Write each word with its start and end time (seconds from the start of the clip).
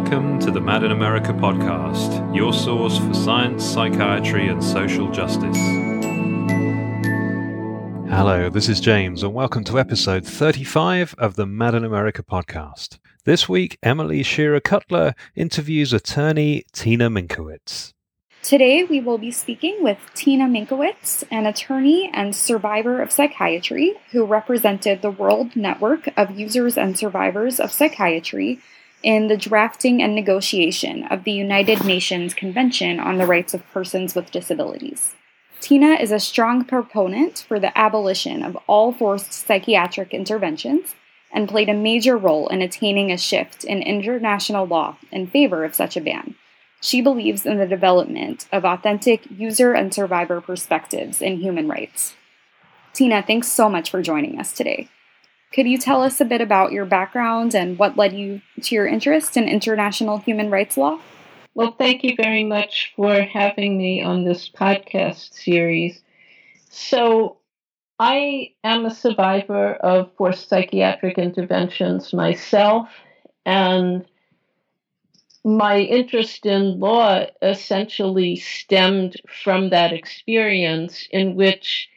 Welcome 0.00 0.38
to 0.40 0.52
the 0.52 0.60
Mad 0.60 0.84
in 0.84 0.92
America 0.92 1.32
podcast, 1.32 2.32
your 2.32 2.52
source 2.52 2.98
for 2.98 3.12
science, 3.12 3.64
psychiatry, 3.64 4.46
and 4.46 4.62
social 4.62 5.10
justice. 5.10 5.56
Hello, 8.08 8.48
this 8.48 8.68
is 8.68 8.78
James, 8.78 9.24
and 9.24 9.34
welcome 9.34 9.64
to 9.64 9.76
episode 9.76 10.24
35 10.24 11.16
of 11.18 11.34
the 11.34 11.46
Mad 11.46 11.74
in 11.74 11.84
America 11.84 12.22
podcast. 12.22 13.00
This 13.24 13.48
week, 13.48 13.76
Emily 13.82 14.22
Shearer 14.22 14.60
Cutler 14.60 15.16
interviews 15.34 15.92
attorney 15.92 16.62
Tina 16.72 17.10
Minkowitz. 17.10 17.92
Today, 18.44 18.84
we 18.84 19.00
will 19.00 19.18
be 19.18 19.32
speaking 19.32 19.82
with 19.82 19.98
Tina 20.14 20.44
Minkowitz, 20.44 21.24
an 21.32 21.44
attorney 21.44 22.08
and 22.14 22.36
survivor 22.36 23.02
of 23.02 23.10
psychiatry 23.10 23.94
who 24.12 24.24
represented 24.24 25.02
the 25.02 25.10
World 25.10 25.56
Network 25.56 26.08
of 26.16 26.38
Users 26.38 26.78
and 26.78 26.96
Survivors 26.96 27.58
of 27.58 27.72
Psychiatry 27.72 28.60
in 29.02 29.28
the 29.28 29.36
drafting 29.36 30.02
and 30.02 30.14
negotiation 30.14 31.04
of 31.04 31.24
the 31.24 31.32
United 31.32 31.84
Nations 31.84 32.34
Convention 32.34 32.98
on 32.98 33.18
the 33.18 33.26
Rights 33.26 33.54
of 33.54 33.68
Persons 33.70 34.14
with 34.14 34.30
Disabilities. 34.30 35.14
Tina 35.60 35.94
is 35.94 36.12
a 36.12 36.20
strong 36.20 36.64
proponent 36.64 37.44
for 37.46 37.58
the 37.58 37.76
abolition 37.76 38.42
of 38.42 38.56
all 38.66 38.92
forced 38.92 39.32
psychiatric 39.32 40.14
interventions 40.14 40.94
and 41.32 41.48
played 41.48 41.68
a 41.68 41.74
major 41.74 42.16
role 42.16 42.48
in 42.48 42.62
attaining 42.62 43.12
a 43.12 43.18
shift 43.18 43.64
in 43.64 43.82
international 43.82 44.66
law 44.66 44.96
in 45.12 45.26
favor 45.26 45.64
of 45.64 45.74
such 45.74 45.96
a 45.96 46.00
ban. 46.00 46.34
She 46.80 47.00
believes 47.00 47.44
in 47.44 47.58
the 47.58 47.66
development 47.66 48.46
of 48.52 48.64
authentic 48.64 49.22
user 49.30 49.72
and 49.72 49.92
survivor 49.92 50.40
perspectives 50.40 51.20
in 51.20 51.38
human 51.38 51.68
rights. 51.68 52.14
Tina, 52.92 53.22
thanks 53.22 53.48
so 53.48 53.68
much 53.68 53.90
for 53.90 54.00
joining 54.00 54.38
us 54.38 54.52
today. 54.52 54.88
Could 55.52 55.66
you 55.66 55.78
tell 55.78 56.02
us 56.02 56.20
a 56.20 56.24
bit 56.24 56.40
about 56.40 56.72
your 56.72 56.84
background 56.84 57.54
and 57.54 57.78
what 57.78 57.96
led 57.96 58.12
you 58.12 58.42
to 58.62 58.74
your 58.74 58.86
interest 58.86 59.36
in 59.36 59.48
international 59.48 60.18
human 60.18 60.50
rights 60.50 60.76
law? 60.76 61.00
Well, 61.54 61.74
thank 61.76 62.04
you 62.04 62.14
very 62.16 62.44
much 62.44 62.92
for 62.94 63.22
having 63.22 63.78
me 63.78 64.02
on 64.02 64.24
this 64.24 64.48
podcast 64.48 65.32
series. 65.32 66.02
So, 66.70 67.38
I 67.98 68.52
am 68.62 68.86
a 68.86 68.94
survivor 68.94 69.74
of 69.74 70.12
forced 70.16 70.48
psychiatric 70.48 71.18
interventions 71.18 72.12
myself, 72.12 72.90
and 73.44 74.06
my 75.44 75.80
interest 75.80 76.46
in 76.46 76.78
law 76.78 77.24
essentially 77.42 78.36
stemmed 78.36 79.16
from 79.26 79.70
that 79.70 79.92
experience 79.92 81.08
in 81.10 81.34
which 81.34 81.88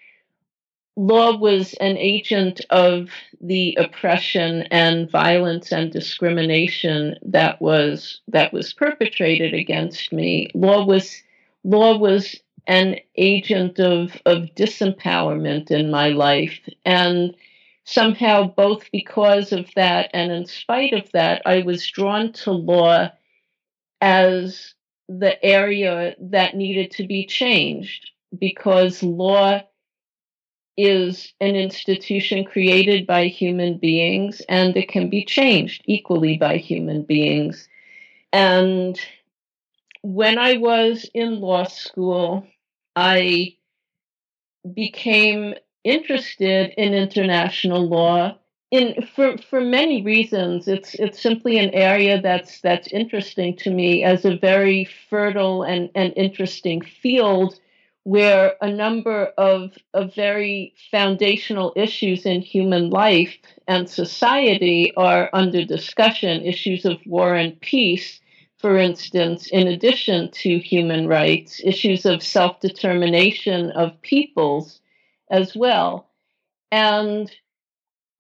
law 0.96 1.38
was 1.38 1.74
an 1.76 1.98
agent 1.98 2.62
of 2.70 3.10
the 3.40 3.78
oppression 3.80 4.64
and 4.72 5.10
violence 5.10 5.72
and 5.72 5.92
discrimination 5.92 7.16
that 7.24 7.62
was 7.62 8.22
that 8.28 8.54
was 8.54 8.74
perpetrated 8.74 9.54
against 9.54 10.12
me. 10.12 10.50
Law 10.54 10.86
was 10.86 11.22
law 11.64 11.98
was 11.98 12.36
an 12.68 12.98
agent 13.16 13.80
of 13.80 14.22
of 14.26 14.50
disempowerment 14.56 15.72
in 15.72 15.90
my 15.90 16.10
life. 16.10 16.60
And 16.86 17.36
somehow 17.84 18.48
both 18.48 18.90
because 18.92 19.52
of 19.52 19.70
that 19.76 20.10
and 20.14 20.32
in 20.32 20.46
spite 20.46 20.94
of 20.94 21.12
that 21.12 21.42
i 21.46 21.62
was 21.64 21.90
drawn 21.90 22.32
to 22.32 22.52
law 22.52 23.10
as 24.00 24.74
the 25.10 25.44
area 25.44 26.16
that 26.20 26.56
needed 26.56 26.92
to 26.92 27.06
be 27.08 27.26
changed 27.26 28.12
because 28.38 29.04
law 29.04 29.62
is 30.78 31.34
an 31.42 31.56
institution 31.56 32.44
created 32.46 33.06
by 33.06 33.28
human 33.28 33.78
beings 33.78 34.42
and 34.50 34.76
it 34.78 34.88
can 34.88 35.10
be 35.10 35.26
changed 35.26 35.82
equally 35.86 36.38
by 36.38 36.58
human 36.58 37.04
beings. 37.04 37.68
And 38.34 39.00
when 40.02 40.38
I 40.38 40.58
was 40.58 41.10
in 41.14 41.42
law 41.42 41.66
school, 41.66 42.48
I 42.96 43.58
became 44.74 45.56
interested 45.84 46.74
in 46.78 46.94
international 46.94 47.88
law 47.88 48.38
in 48.70 49.06
for 49.16 49.38
for 49.38 49.60
many 49.60 50.02
reasons 50.02 50.68
it's 50.68 50.94
it's 50.96 51.22
simply 51.22 51.58
an 51.58 51.72
area 51.72 52.22
that's 52.22 52.62
that's 52.62 52.88
interesting 52.90 53.56
to 53.58 53.70
me 53.70 54.04
as 54.04 54.24
a 54.24 54.38
very 54.38 54.86
fertile 55.10 55.64
and 55.64 55.90
and 55.96 56.14
interesting 56.16 56.82
field 56.82 57.60
where 58.04 58.56
a 58.62 58.70
number 58.70 59.26
of 59.38 59.72
of 59.94 60.16
very 60.16 60.74
foundational 60.90 61.74
issues 61.76 62.26
in 62.26 62.42
human 62.42 62.90
life 62.90 63.38
and 63.68 63.90
society 63.90 64.92
are 64.98 65.30
under 65.34 65.64
discussion. 65.64 66.44
Issues 66.44 66.86
of 66.86 66.98
war 67.06 67.36
and 67.36 67.60
peace 67.62 68.20
for 68.60 68.78
instance 68.78 69.48
in 69.48 69.68
addition 69.68 70.30
to 70.32 70.60
human 70.60 71.08
rights. 71.08 71.62
Issues 71.64 72.06
of 72.06 72.24
self-determination 72.24 73.72
of 73.72 74.00
peoples 74.02 74.82
as 75.30 75.56
well. 75.56 76.10
And 76.72 77.32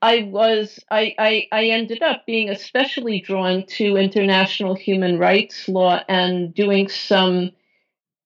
I 0.02 0.24
was 0.24 0.80
I, 0.92 1.16
I 1.18 1.48
I 1.52 1.66
ended 1.68 2.02
up 2.04 2.26
being 2.26 2.50
especially 2.50 3.22
drawn 3.22 3.66
to 3.78 3.98
international 3.98 4.76
human 4.76 5.20
rights 5.20 5.68
law 5.68 6.02
and 6.10 6.54
doing 6.54 6.88
some 6.88 7.52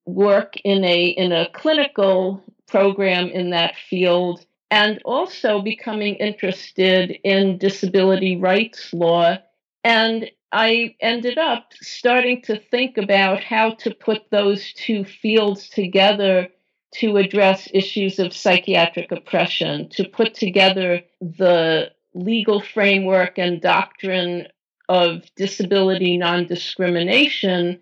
work 0.05 0.55
in 0.63 0.83
a 0.83 1.05
in 1.05 1.31
a 1.31 1.49
clinical 1.49 2.43
program 2.67 3.29
in 3.29 3.51
that 3.51 3.75
field 3.89 4.45
and 4.71 4.99
also 5.05 5.61
becoming 5.61 6.15
interested 6.15 7.17
in 7.23 7.57
disability 7.57 8.37
rights 8.37 8.93
law. 8.93 9.37
And 9.83 10.29
I 10.51 10.95
ended 10.99 11.37
up 11.37 11.71
starting 11.81 12.41
to 12.43 12.57
think 12.57 12.97
about 12.97 13.43
how 13.43 13.71
to 13.75 13.93
put 13.93 14.29
those 14.31 14.73
two 14.73 15.05
fields 15.05 15.69
together 15.69 16.49
to 16.95 17.17
address 17.17 17.67
issues 17.73 18.19
of 18.19 18.33
psychiatric 18.33 19.11
oppression, 19.11 19.89
to 19.89 20.07
put 20.07 20.33
together 20.33 21.01
the 21.19 21.91
legal 22.13 22.61
framework 22.61 23.37
and 23.37 23.61
doctrine 23.61 24.47
of 24.87 25.23
disability 25.35 26.17
non 26.17 26.45
discrimination 26.45 27.79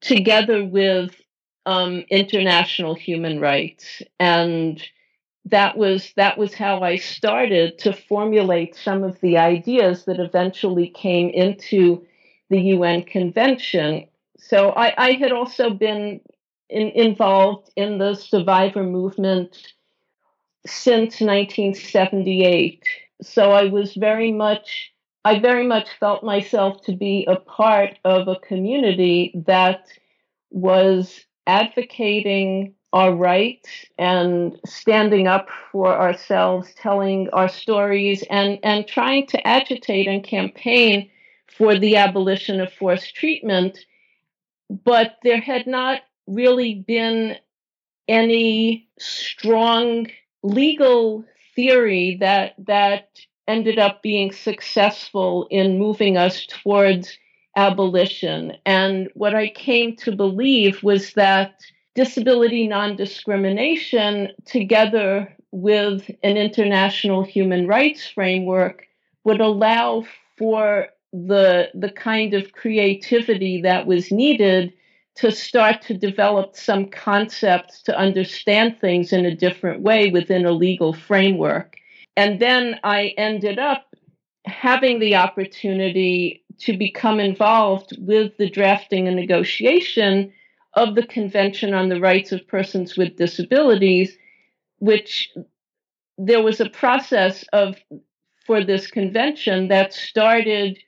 together 0.00 0.64
with 0.64 1.20
um, 1.66 2.04
international 2.08 2.94
human 2.94 3.40
rights. 3.40 4.00
And 4.18 4.82
that 5.46 5.76
was 5.76 6.12
that 6.16 6.38
was 6.38 6.54
how 6.54 6.80
I 6.80 6.96
started 6.96 7.78
to 7.80 7.92
formulate 7.92 8.74
some 8.74 9.04
of 9.04 9.20
the 9.20 9.38
ideas 9.38 10.04
that 10.06 10.18
eventually 10.18 10.88
came 10.88 11.28
into 11.30 12.04
the 12.50 12.60
UN 12.60 13.02
Convention. 13.02 14.06
So 14.38 14.70
I, 14.70 14.94
I 14.96 15.12
had 15.12 15.32
also 15.32 15.70
been 15.70 16.20
in, 16.68 16.88
involved 16.88 17.70
in 17.76 17.98
the 17.98 18.14
survivor 18.14 18.82
movement 18.82 19.56
since 20.66 21.20
1978. 21.20 22.82
So 23.22 23.52
I 23.52 23.66
was 23.66 23.94
very 23.94 24.32
much, 24.32 24.92
I 25.24 25.38
very 25.38 25.66
much 25.66 25.88
felt 25.98 26.24
myself 26.24 26.82
to 26.84 26.94
be 26.94 27.24
a 27.28 27.36
part 27.36 27.98
of 28.04 28.28
a 28.28 28.36
community 28.36 29.32
that 29.46 29.86
was 30.50 31.25
advocating 31.46 32.74
our 32.92 33.14
rights 33.14 33.68
and 33.98 34.58
standing 34.64 35.26
up 35.26 35.48
for 35.70 35.92
ourselves, 35.94 36.72
telling 36.74 37.28
our 37.30 37.48
stories, 37.48 38.24
and, 38.30 38.58
and 38.62 38.86
trying 38.86 39.26
to 39.26 39.46
agitate 39.46 40.06
and 40.06 40.24
campaign 40.24 41.10
for 41.46 41.78
the 41.78 41.96
abolition 41.96 42.60
of 42.60 42.72
forced 42.72 43.14
treatment. 43.14 43.78
But 44.70 45.16
there 45.22 45.40
had 45.40 45.66
not 45.66 46.00
really 46.26 46.74
been 46.86 47.36
any 48.08 48.88
strong 48.98 50.06
legal 50.42 51.24
theory 51.54 52.16
that 52.20 52.54
that 52.58 53.08
ended 53.48 53.78
up 53.78 54.02
being 54.02 54.32
successful 54.32 55.46
in 55.50 55.78
moving 55.78 56.16
us 56.16 56.46
towards 56.46 57.18
abolition. 57.56 58.56
And 58.64 59.08
what 59.14 59.34
I 59.34 59.48
came 59.48 59.96
to 59.96 60.14
believe 60.14 60.82
was 60.82 61.14
that 61.14 61.60
disability 61.94 62.68
non 62.68 62.96
discrimination, 62.96 64.28
together 64.44 65.34
with 65.50 66.10
an 66.22 66.36
international 66.36 67.24
human 67.24 67.66
rights 67.66 68.06
framework, 68.06 68.84
would 69.24 69.40
allow 69.40 70.04
for 70.36 70.88
the, 71.12 71.70
the 71.74 71.90
kind 71.90 72.34
of 72.34 72.52
creativity 72.52 73.62
that 73.62 73.86
was 73.86 74.12
needed 74.12 74.72
to 75.16 75.32
start 75.32 75.80
to 75.80 75.94
develop 75.94 76.54
some 76.54 76.86
concepts 76.86 77.82
to 77.82 77.98
understand 77.98 78.78
things 78.78 79.14
in 79.14 79.24
a 79.24 79.34
different 79.34 79.80
way 79.80 80.10
within 80.10 80.44
a 80.44 80.52
legal 80.52 80.92
framework. 80.92 81.76
And 82.18 82.38
then 82.38 82.78
I 82.84 83.14
ended 83.16 83.58
up 83.58 83.86
having 84.44 85.00
the 85.00 85.16
opportunity 85.16 86.44
to 86.58 86.76
become 86.76 87.20
involved 87.20 87.96
with 87.98 88.36
the 88.38 88.48
drafting 88.48 89.06
and 89.06 89.16
negotiation 89.16 90.32
of 90.74 90.94
the 90.94 91.06
Convention 91.06 91.74
on 91.74 91.88
the 91.88 92.00
Rights 92.00 92.32
of 92.32 92.46
Persons 92.46 92.96
with 92.96 93.16
Disabilities, 93.16 94.16
which 94.78 95.32
there 96.18 96.42
was 96.42 96.60
a 96.60 96.68
process 96.68 97.44
of 97.52 97.76
for 98.46 98.62
this 98.64 98.86
convention 98.86 99.68
that 99.68 99.92
started 99.92 100.78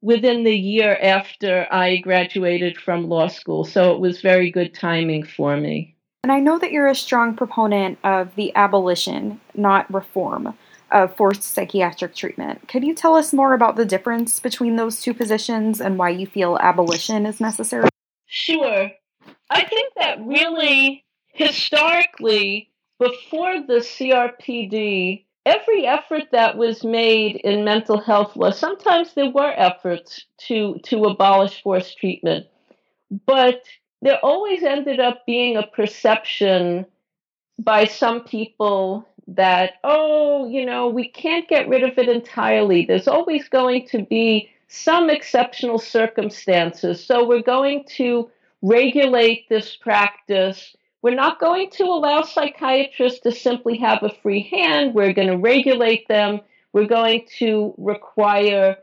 within 0.00 0.44
the 0.44 0.56
year 0.56 0.96
after 1.02 1.66
I 1.72 1.96
graduated 1.96 2.78
from 2.78 3.08
law 3.08 3.26
school. 3.26 3.64
So 3.64 3.92
it 3.94 4.00
was 4.00 4.20
very 4.20 4.50
good 4.50 4.72
timing 4.72 5.24
for 5.24 5.56
me. 5.56 5.96
And 6.22 6.30
I 6.30 6.40
know 6.40 6.58
that 6.58 6.72
you're 6.72 6.88
a 6.88 6.94
strong 6.94 7.34
proponent 7.36 7.98
of 8.04 8.34
the 8.36 8.54
abolition, 8.54 9.40
not 9.54 9.92
reform, 9.92 10.54
of 10.90 11.14
forced 11.16 11.42
psychiatric 11.42 12.14
treatment. 12.14 12.68
Could 12.68 12.84
you 12.84 12.94
tell 12.94 13.14
us 13.14 13.32
more 13.32 13.54
about 13.54 13.76
the 13.76 13.84
difference 13.84 14.40
between 14.40 14.76
those 14.76 15.00
two 15.00 15.14
positions 15.14 15.80
and 15.80 15.98
why 15.98 16.10
you 16.10 16.26
feel 16.26 16.58
abolition 16.60 17.26
is 17.26 17.40
necessary? 17.40 17.88
Sure. 18.26 18.90
I 19.50 19.64
think 19.64 19.94
that 19.96 20.18
really, 20.24 21.04
historically, 21.28 22.70
before 22.98 23.60
the 23.60 23.80
CRPD, 23.80 25.24
every 25.46 25.86
effort 25.86 26.24
that 26.32 26.56
was 26.56 26.84
made 26.84 27.36
in 27.36 27.64
mental 27.64 27.98
health 27.98 28.36
law, 28.36 28.50
sometimes 28.50 29.14
there 29.14 29.30
were 29.30 29.52
efforts 29.56 30.24
to, 30.46 30.78
to 30.84 31.04
abolish 31.04 31.62
forced 31.62 31.98
treatment, 31.98 32.46
but 33.26 33.62
there 34.02 34.18
always 34.22 34.62
ended 34.62 35.00
up 35.00 35.24
being 35.26 35.56
a 35.56 35.66
perception 35.66 36.86
by 37.58 37.84
some 37.86 38.22
people 38.24 39.06
that, 39.28 39.74
oh, 39.84 40.48
you 40.48 40.64
know, 40.64 40.88
we 40.88 41.08
can't 41.08 41.48
get 41.48 41.68
rid 41.68 41.82
of 41.82 41.98
it 41.98 42.08
entirely. 42.08 42.86
There's 42.86 43.08
always 43.08 43.48
going 43.48 43.86
to 43.88 44.02
be 44.02 44.50
some 44.68 45.10
exceptional 45.10 45.78
circumstances. 45.78 47.04
So 47.04 47.26
we're 47.26 47.42
going 47.42 47.84
to 47.96 48.30
regulate 48.62 49.48
this 49.48 49.76
practice. 49.76 50.74
We're 51.02 51.14
not 51.14 51.40
going 51.40 51.70
to 51.72 51.84
allow 51.84 52.22
psychiatrists 52.22 53.20
to 53.20 53.32
simply 53.32 53.78
have 53.78 54.02
a 54.02 54.14
free 54.22 54.48
hand. 54.50 54.94
We're 54.94 55.12
going 55.12 55.28
to 55.28 55.36
regulate 55.36 56.08
them. 56.08 56.40
We're 56.72 56.86
going 56.86 57.26
to 57.38 57.74
require, 57.78 58.76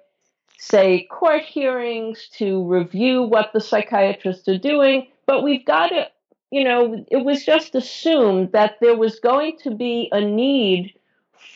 say, 0.57 1.07
court 1.11 1.41
hearings 1.41 2.29
to 2.37 2.63
review 2.65 3.23
what 3.23 3.51
the 3.53 3.61
psychiatrists 3.61 4.47
are 4.47 4.57
doing. 4.57 5.07
But 5.25 5.43
we've 5.43 5.65
got 5.65 5.87
to, 5.87 6.07
you 6.51 6.63
know, 6.63 7.05
it 7.09 7.23
was 7.25 7.45
just 7.45 7.75
assumed 7.75 8.51
that 8.51 8.77
there 8.81 8.97
was 8.97 9.19
going 9.19 9.57
to 9.63 9.71
be 9.71 10.09
a 10.11 10.21
need 10.21 10.93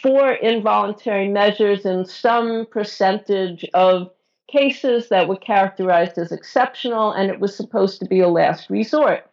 for 0.01 0.31
involuntary 0.31 1.27
measures 1.27 1.86
in 1.86 2.06
some 2.06 2.65
percentage 2.71 3.65
of 3.74 4.12
cases 4.47 5.09
that 5.09 5.27
were 5.27 5.38
characterized 5.38 6.18
as 6.18 6.31
exceptional, 6.31 7.12
and 7.12 7.30
it 7.30 7.39
was 7.39 7.56
supposed 7.56 8.00
to 8.00 8.06
be 8.06 8.19
a 8.19 8.27
last 8.27 8.69
resort. 8.69 9.30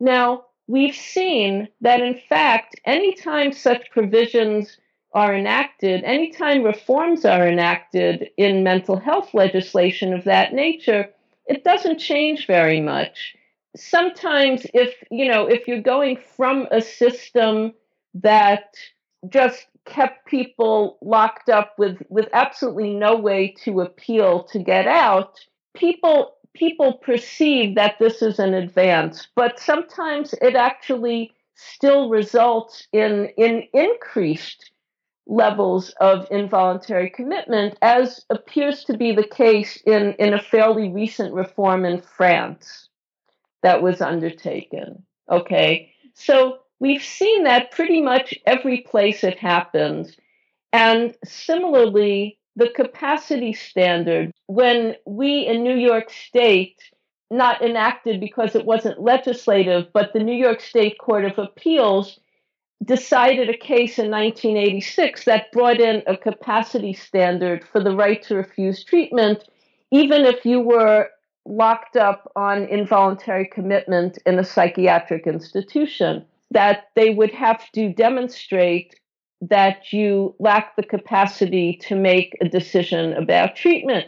Now, 0.00 0.44
we've 0.66 0.94
seen 0.94 1.68
that 1.80 2.00
in 2.00 2.20
fact, 2.28 2.76
anytime 2.84 3.52
such 3.52 3.90
provisions 3.90 4.78
are 5.12 5.34
enacted, 5.34 6.02
anytime 6.04 6.62
reforms 6.62 7.24
are 7.24 7.48
enacted 7.48 8.30
in 8.36 8.64
mental 8.64 8.96
health 8.96 9.32
legislation 9.32 10.12
of 10.12 10.24
that 10.24 10.52
nature, 10.52 11.08
it 11.46 11.64
doesn't 11.64 11.98
change 11.98 12.46
very 12.46 12.80
much. 12.80 13.36
Sometimes, 13.76 14.66
if 14.72 14.94
you 15.10 15.28
know, 15.28 15.46
if 15.46 15.66
you're 15.66 15.82
going 15.82 16.18
from 16.36 16.66
a 16.70 16.80
system 16.80 17.74
that 18.14 18.74
just 19.28 19.66
kept 19.84 20.26
people 20.26 20.98
locked 21.02 21.48
up 21.48 21.78
with 21.78 22.02
with 22.08 22.28
absolutely 22.32 22.94
no 22.94 23.16
way 23.16 23.54
to 23.64 23.80
appeal 23.80 24.44
to 24.44 24.58
get 24.58 24.86
out 24.86 25.38
people 25.74 26.36
people 26.54 26.94
perceive 26.94 27.74
that 27.74 27.98
this 27.98 28.22
is 28.22 28.38
an 28.38 28.54
advance. 28.54 29.26
But 29.34 29.58
sometimes 29.58 30.34
it 30.40 30.54
actually 30.54 31.32
still 31.54 32.08
results 32.08 32.86
in 32.92 33.28
in 33.36 33.64
increased 33.72 34.70
levels 35.26 35.90
of 36.00 36.26
involuntary 36.30 37.10
commitment 37.10 37.76
as 37.82 38.24
appears 38.30 38.84
to 38.84 38.96
be 38.96 39.12
the 39.12 39.26
case 39.26 39.82
in 39.86 40.14
in 40.14 40.34
a 40.34 40.42
fairly 40.42 40.88
recent 40.88 41.32
reform 41.34 41.84
in 41.84 42.00
France 42.00 42.88
that 43.64 43.82
was 43.82 44.00
undertaken 44.00 45.02
okay 45.28 45.92
so 46.14 46.60
We've 46.84 47.02
seen 47.02 47.44
that 47.44 47.70
pretty 47.70 48.02
much 48.02 48.34
every 48.46 48.82
place 48.82 49.24
it 49.24 49.38
happens. 49.38 50.16
And 50.72 51.16
similarly, 51.24 52.38
the 52.56 52.68
capacity 52.68 53.54
standard, 53.54 54.32
when 54.46 54.96
we 55.06 55.46
in 55.46 55.62
New 55.62 55.76
York 55.76 56.10
State, 56.10 56.76
not 57.30 57.62
enacted 57.62 58.20
because 58.20 58.54
it 58.54 58.66
wasn't 58.66 59.00
legislative, 59.00 59.86
but 59.94 60.12
the 60.12 60.22
New 60.22 60.36
York 60.36 60.60
State 60.60 60.98
Court 60.98 61.24
of 61.24 61.38
Appeals 61.38 62.20
decided 62.84 63.48
a 63.48 63.56
case 63.56 63.98
in 63.98 64.10
1986 64.10 65.24
that 65.24 65.50
brought 65.52 65.80
in 65.80 66.02
a 66.06 66.18
capacity 66.18 66.92
standard 66.92 67.64
for 67.66 67.82
the 67.82 67.96
right 67.96 68.22
to 68.24 68.34
refuse 68.34 68.84
treatment, 68.84 69.44
even 69.90 70.26
if 70.26 70.44
you 70.44 70.60
were 70.60 71.08
locked 71.46 71.96
up 71.96 72.30
on 72.36 72.64
involuntary 72.64 73.46
commitment 73.46 74.18
in 74.26 74.38
a 74.38 74.44
psychiatric 74.44 75.26
institution 75.26 76.24
that 76.50 76.90
they 76.94 77.10
would 77.10 77.32
have 77.32 77.70
to 77.72 77.92
demonstrate 77.92 78.94
that 79.40 79.92
you 79.92 80.34
lack 80.38 80.76
the 80.76 80.82
capacity 80.82 81.76
to 81.82 81.94
make 81.94 82.36
a 82.40 82.48
decision 82.48 83.12
about 83.14 83.56
treatment. 83.56 84.06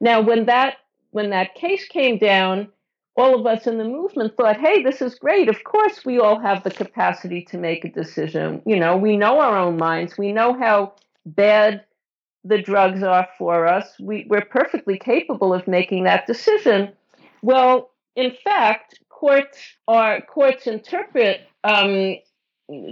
Now, 0.00 0.20
when 0.20 0.46
that 0.46 0.76
when 1.10 1.30
that 1.30 1.54
case 1.54 1.86
came 1.88 2.18
down, 2.18 2.68
all 3.16 3.38
of 3.38 3.46
us 3.46 3.66
in 3.66 3.78
the 3.78 3.84
movement 3.84 4.36
thought, 4.36 4.60
"Hey, 4.60 4.82
this 4.82 5.02
is 5.02 5.18
great. 5.18 5.48
Of 5.48 5.64
course, 5.64 6.04
we 6.04 6.20
all 6.20 6.38
have 6.38 6.62
the 6.62 6.70
capacity 6.70 7.42
to 7.50 7.58
make 7.58 7.84
a 7.84 7.90
decision. 7.90 8.62
You 8.64 8.76
know, 8.76 8.96
we 8.96 9.16
know 9.16 9.40
our 9.40 9.56
own 9.56 9.76
minds. 9.76 10.16
We 10.16 10.32
know 10.32 10.52
how 10.52 10.92
bad 11.26 11.84
the 12.44 12.62
drugs 12.62 13.02
are 13.02 13.28
for 13.38 13.66
us. 13.66 13.88
We, 14.00 14.26
we're 14.28 14.44
perfectly 14.44 14.98
capable 14.98 15.52
of 15.52 15.66
making 15.66 16.04
that 16.04 16.26
decision." 16.26 16.92
Well, 17.42 17.90
in 18.16 18.32
fact, 18.42 18.98
courts 19.08 19.58
are 19.86 20.20
courts 20.20 20.66
interpret 20.66 21.40
um, 21.64 22.16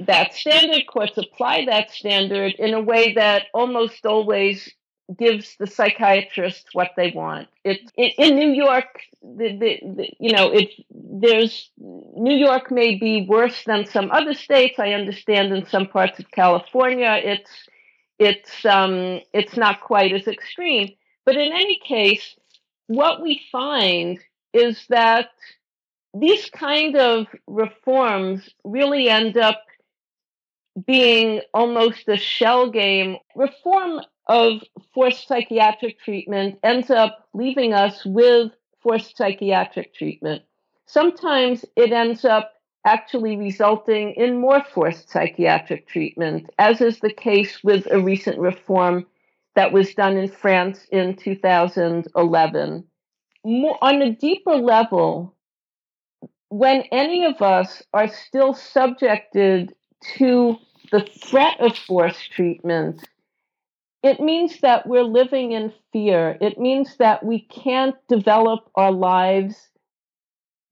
that 0.06 0.34
standard. 0.34 0.86
Courts 0.86 1.18
apply 1.18 1.66
that 1.66 1.90
standard 1.90 2.54
in 2.58 2.74
a 2.74 2.80
way 2.80 3.14
that 3.14 3.44
almost 3.52 4.06
always 4.06 4.72
gives 5.18 5.56
the 5.58 5.66
psychiatrist 5.66 6.68
what 6.72 6.90
they 6.96 7.12
want. 7.14 7.48
It, 7.64 7.92
it 7.96 8.14
in 8.18 8.36
New 8.36 8.50
York, 8.50 9.02
the, 9.22 9.56
the, 9.56 9.80
the, 9.96 10.10
you 10.18 10.32
know, 10.32 10.50
it 10.50 10.70
there's 10.90 11.70
New 11.78 12.34
York 12.34 12.70
may 12.70 12.96
be 12.96 13.26
worse 13.28 13.62
than 13.64 13.86
some 13.86 14.10
other 14.10 14.34
states. 14.34 14.78
I 14.78 14.90
understand 14.92 15.52
in 15.52 15.66
some 15.66 15.86
parts 15.86 16.18
of 16.18 16.30
California, 16.30 17.20
it's 17.22 17.50
it's 18.18 18.64
um, 18.64 19.20
it's 19.32 19.56
not 19.56 19.80
quite 19.80 20.12
as 20.12 20.26
extreme. 20.26 20.94
But 21.24 21.36
in 21.36 21.52
any 21.52 21.80
case, 21.86 22.36
what 22.86 23.20
we 23.20 23.42
find 23.50 24.18
is 24.52 24.86
that 24.88 25.30
these 26.14 26.48
kind 26.50 26.96
of 26.96 27.26
reforms 27.46 28.48
really 28.64 29.08
end 29.08 29.36
up 29.36 29.62
being 30.86 31.40
almost 31.52 32.08
a 32.08 32.16
shell 32.16 32.70
game. 32.70 33.16
Reform 33.34 34.00
of 34.28 34.62
forced 34.94 35.28
psychiatric 35.28 36.00
treatment 36.00 36.58
ends 36.62 36.90
up 36.90 37.28
leaving 37.34 37.72
us 37.72 38.04
with 38.04 38.52
forced 38.82 39.16
psychiatric 39.16 39.94
treatment. 39.94 40.42
Sometimes 40.86 41.64
it 41.76 41.92
ends 41.92 42.24
up 42.24 42.52
actually 42.86 43.36
resulting 43.36 44.12
in 44.12 44.40
more 44.40 44.62
forced 44.72 45.10
psychiatric 45.10 45.88
treatment, 45.88 46.48
as 46.58 46.80
is 46.80 47.00
the 47.00 47.12
case 47.12 47.62
with 47.62 47.86
a 47.90 48.00
recent 48.00 48.38
reform 48.38 49.04
that 49.56 49.72
was 49.72 49.94
done 49.94 50.16
in 50.16 50.28
France 50.28 50.86
in 50.92 51.16
2011. 51.16 52.84
More, 53.44 53.78
on 53.82 54.02
a 54.02 54.14
deeper 54.14 54.54
level, 54.56 55.34
when 56.48 56.82
any 56.92 57.24
of 57.24 57.42
us 57.42 57.82
are 57.92 58.08
still 58.08 58.54
subjected 58.54 59.74
to 60.16 60.56
the 60.92 61.00
threat 61.00 61.60
of 61.60 61.76
forced 61.76 62.30
treatment, 62.30 63.02
it 64.02 64.20
means 64.20 64.60
that 64.60 64.86
we're 64.86 65.02
living 65.02 65.52
in 65.52 65.72
fear. 65.92 66.38
It 66.40 66.58
means 66.58 66.96
that 66.98 67.24
we 67.24 67.40
can't 67.40 67.96
develop 68.08 68.70
our 68.76 68.92
lives 68.92 69.56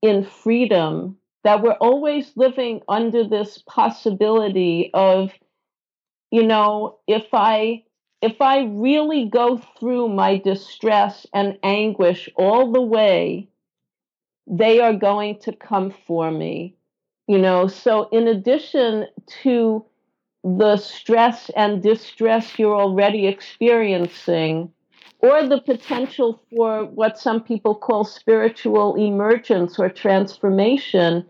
in 0.01 0.23
freedom, 0.23 1.17
that 1.45 1.61
we're 1.61 1.73
always 1.73 2.31
living 2.35 2.81
under 2.89 3.23
this 3.23 3.63
possibility 3.67 4.89
of, 4.95 5.31
you 6.31 6.41
know, 6.41 6.97
if 7.07 7.27
I 7.33 7.83
if 8.23 8.41
I 8.41 8.63
really 8.63 9.29
go 9.29 9.61
through 9.79 10.09
my 10.09 10.37
distress 10.37 11.27
and 11.35 11.59
anguish 11.61 12.27
all 12.35 12.71
the 12.71 12.81
way, 12.81 13.47
they 14.47 14.79
are 14.79 14.93
going 14.93 15.37
to 15.41 15.53
come 15.53 15.93
for 16.07 16.31
me. 16.31 16.75
You 17.27 17.37
know, 17.37 17.67
so 17.67 18.09
in 18.11 18.27
addition 18.27 19.05
to 19.43 19.85
the 20.43 20.77
stress 20.77 21.51
and 21.55 21.83
distress 21.83 22.57
you're 22.57 22.75
already 22.75 23.27
experiencing, 23.27 24.71
or 25.19 25.47
the 25.47 25.61
potential 25.61 26.41
for 26.49 26.85
what 26.85 27.19
some 27.19 27.43
people 27.43 27.75
call 27.75 28.03
spiritual 28.03 28.95
emergence 28.95 29.77
or 29.77 29.89
transformation, 29.89 31.23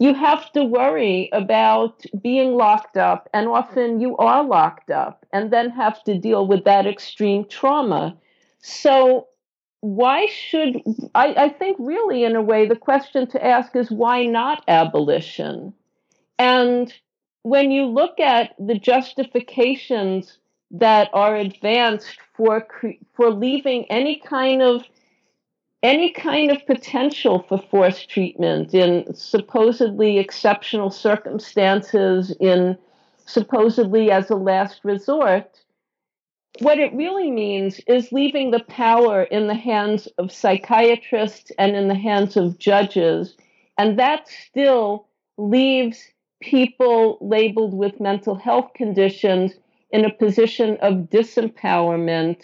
you 0.00 0.14
have 0.14 0.50
to 0.52 0.64
worry 0.64 1.28
about 1.32 2.02
being 2.22 2.54
locked 2.54 2.96
up, 2.96 3.28
and 3.34 3.46
often 3.48 4.00
you 4.00 4.16
are 4.16 4.42
locked 4.42 4.90
up, 4.90 5.26
and 5.30 5.52
then 5.52 5.68
have 5.68 6.02
to 6.04 6.18
deal 6.18 6.46
with 6.46 6.64
that 6.64 6.86
extreme 6.86 7.44
trauma. 7.44 8.16
So, 8.60 9.28
why 9.82 10.26
should 10.26 10.82
I, 11.14 11.34
I 11.34 11.48
think 11.50 11.76
really 11.78 12.24
in 12.24 12.34
a 12.34 12.42
way 12.42 12.66
the 12.66 12.76
question 12.76 13.26
to 13.28 13.44
ask 13.44 13.76
is 13.76 13.90
why 13.90 14.24
not 14.24 14.64
abolition? 14.68 15.74
And 16.38 16.92
when 17.42 17.70
you 17.70 17.84
look 17.84 18.18
at 18.20 18.54
the 18.58 18.78
justifications 18.78 20.38
that 20.70 21.10
are 21.12 21.36
advanced 21.36 22.18
for 22.34 22.66
for 23.12 23.30
leaving 23.30 23.84
any 23.90 24.16
kind 24.16 24.62
of 24.62 24.82
any 25.82 26.12
kind 26.12 26.50
of 26.50 26.66
potential 26.66 27.44
for 27.48 27.58
forced 27.70 28.10
treatment 28.10 28.74
in 28.74 29.14
supposedly 29.14 30.18
exceptional 30.18 30.90
circumstances 30.90 32.30
in 32.40 32.76
supposedly 33.26 34.10
as 34.10 34.30
a 34.30 34.36
last 34.36 34.80
resort 34.84 35.56
what 36.58 36.78
it 36.78 36.92
really 36.92 37.30
means 37.30 37.80
is 37.86 38.12
leaving 38.12 38.50
the 38.50 38.64
power 38.64 39.22
in 39.22 39.46
the 39.46 39.54
hands 39.54 40.08
of 40.18 40.32
psychiatrists 40.32 41.52
and 41.58 41.76
in 41.76 41.88
the 41.88 41.94
hands 41.94 42.36
of 42.36 42.58
judges 42.58 43.36
and 43.78 43.98
that 43.98 44.28
still 44.28 45.06
leaves 45.38 46.02
people 46.40 47.18
labeled 47.20 47.74
with 47.74 48.00
mental 48.00 48.34
health 48.34 48.70
conditions 48.74 49.52
in 49.90 50.04
a 50.04 50.12
position 50.12 50.76
of 50.80 51.08
disempowerment, 51.10 52.42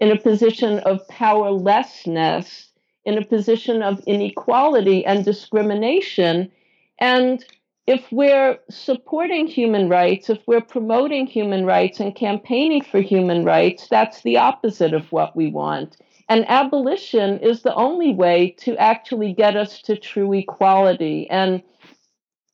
in 0.00 0.10
a 0.10 0.18
position 0.18 0.78
of 0.80 1.06
powerlessness, 1.08 2.67
in 3.08 3.16
a 3.16 3.24
position 3.24 3.82
of 3.82 4.00
inequality 4.06 5.02
and 5.06 5.24
discrimination. 5.24 6.52
And 7.00 7.42
if 7.86 8.04
we're 8.12 8.58
supporting 8.68 9.46
human 9.46 9.88
rights, 9.88 10.28
if 10.28 10.40
we're 10.46 10.60
promoting 10.60 11.26
human 11.26 11.64
rights 11.64 12.00
and 12.00 12.14
campaigning 12.14 12.84
for 12.84 13.00
human 13.00 13.46
rights, 13.46 13.88
that's 13.88 14.20
the 14.20 14.36
opposite 14.36 14.92
of 14.92 15.10
what 15.10 15.34
we 15.34 15.50
want. 15.50 15.96
And 16.28 16.44
abolition 16.50 17.38
is 17.38 17.62
the 17.62 17.74
only 17.74 18.12
way 18.12 18.54
to 18.58 18.76
actually 18.76 19.32
get 19.32 19.56
us 19.56 19.80
to 19.82 19.96
true 19.96 20.34
equality. 20.34 21.30
And 21.30 21.62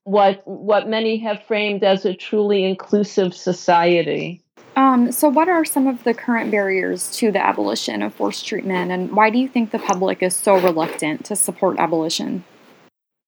what 0.05 0.41
what 0.47 0.89
many 0.89 1.19
have 1.19 1.43
framed 1.49 1.83
as 1.83 2.05
a 2.05 2.15
truly 2.15 2.63
inclusive 2.63 3.35
society. 3.35 4.44
Um, 4.77 5.13
so, 5.13 5.29
what 5.29 5.49
are 5.49 5.65
some 5.65 5.87
of 5.87 6.05
the 6.05 6.15
current 6.15 6.51
barriers 6.51 7.11
to 7.19 7.31
the 7.31 7.45
abolition 7.45 8.03
of 8.03 8.15
forced 8.15 8.47
treatment, 8.47 8.91
and 8.91 9.13
why 9.13 9.31
do 9.31 9.39
you 9.39 9.49
think 9.49 9.71
the 9.71 9.79
public 9.79 10.23
is 10.23 10.35
so 10.35 10.59
reluctant 10.59 11.25
to 11.27 11.37
support 11.37 11.79
abolition? 11.79 12.45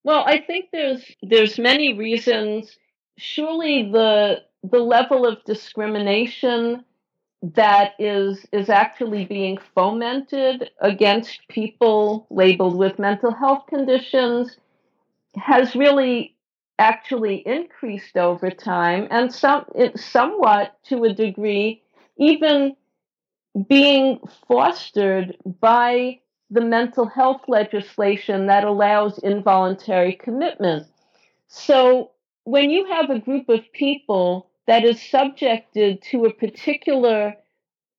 Well, 0.07 0.23
I 0.25 0.39
think 0.41 0.67
there's 0.73 1.05
there's 1.21 1.59
many 1.59 1.95
reasons. 1.95 2.77
Surely 3.19 3.91
the 3.91 4.43
the 4.63 4.79
level 4.79 5.27
of 5.27 5.43
discrimination 5.45 6.85
that 7.43 7.95
is 7.99 8.47
is 8.53 8.69
actually 8.69 9.25
being 9.25 9.59
fomented 9.75 10.71
against 10.81 11.41
people 11.49 12.29
labeled 12.31 12.77
with 12.77 13.01
mental 13.01 13.33
health 13.33 13.65
conditions 13.69 14.57
has 15.37 15.75
really 15.75 16.36
actually 16.79 17.37
increased 17.47 18.17
over 18.17 18.51
time 18.51 19.09
and 19.11 19.33
some 19.33 19.65
somewhat 19.95 20.77
to 20.85 21.05
a 21.05 21.13
degree 21.13 21.83
even 22.19 22.77
being 23.69 24.21
fostered 24.47 25.37
by 25.61 26.21
the 26.51 26.61
mental 26.61 27.07
health 27.07 27.43
legislation 27.49 28.47
that 28.47 28.65
allows 28.65 29.19
involuntary 29.19 30.13
commitment. 30.13 30.87
So 31.49 32.13
when 32.45 32.71
you 32.71 32.87
have 32.87 33.11
a 33.11 33.19
group 33.19 33.49
of 33.49 33.61
people 33.73 34.51
that 34.67 34.85
is 34.85 35.01
subjected 35.01 36.03
to 36.03 36.25
a 36.25 36.33
particular 36.33 37.35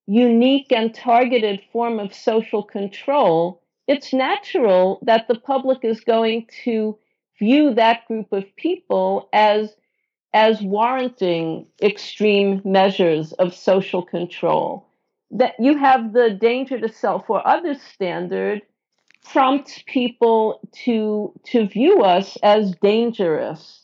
unique 0.05 0.71
and 0.71 0.93
targeted 0.93 1.61
form 1.71 1.99
of 1.99 2.13
social 2.13 2.63
control, 2.63 3.61
it's 3.87 4.13
natural 4.13 4.99
that 5.01 5.27
the 5.27 5.39
public 5.39 5.79
is 5.83 5.99
going 6.01 6.47
to 6.63 6.97
view 7.39 7.73
that 7.73 8.05
group 8.07 8.31
of 8.31 8.43
people 8.55 9.29
as 9.33 9.75
as 10.33 10.61
warranting 10.61 11.65
extreme 11.81 12.61
measures 12.63 13.33
of 13.33 13.55
social 13.55 14.03
control. 14.03 14.85
That 15.31 15.55
you 15.59 15.77
have 15.77 16.13
the 16.13 16.29
danger 16.29 16.79
to 16.79 16.89
self 16.89 17.29
or 17.29 17.45
others 17.47 17.81
standard 17.81 18.61
prompts 19.31 19.83
people 19.87 20.59
to 20.85 21.33
to 21.45 21.67
view 21.67 22.03
us 22.03 22.37
as 22.43 22.75
dangerous. 22.81 23.83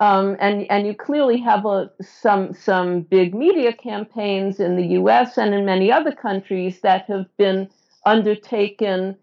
Um, 0.00 0.36
and 0.40 0.66
and 0.70 0.86
you 0.86 0.94
clearly 0.94 1.38
have 1.38 1.66
a, 1.66 1.90
some 2.00 2.54
some 2.54 3.02
big 3.02 3.34
media 3.34 3.72
campaigns 3.72 4.58
in 4.58 4.76
the 4.76 4.86
U.S. 4.98 5.38
and 5.38 5.54
in 5.54 5.64
many 5.64 5.92
other 5.92 6.12
countries 6.12 6.80
that 6.80 7.06
have 7.06 7.26
been 7.36 7.68
undertaken 8.04 9.16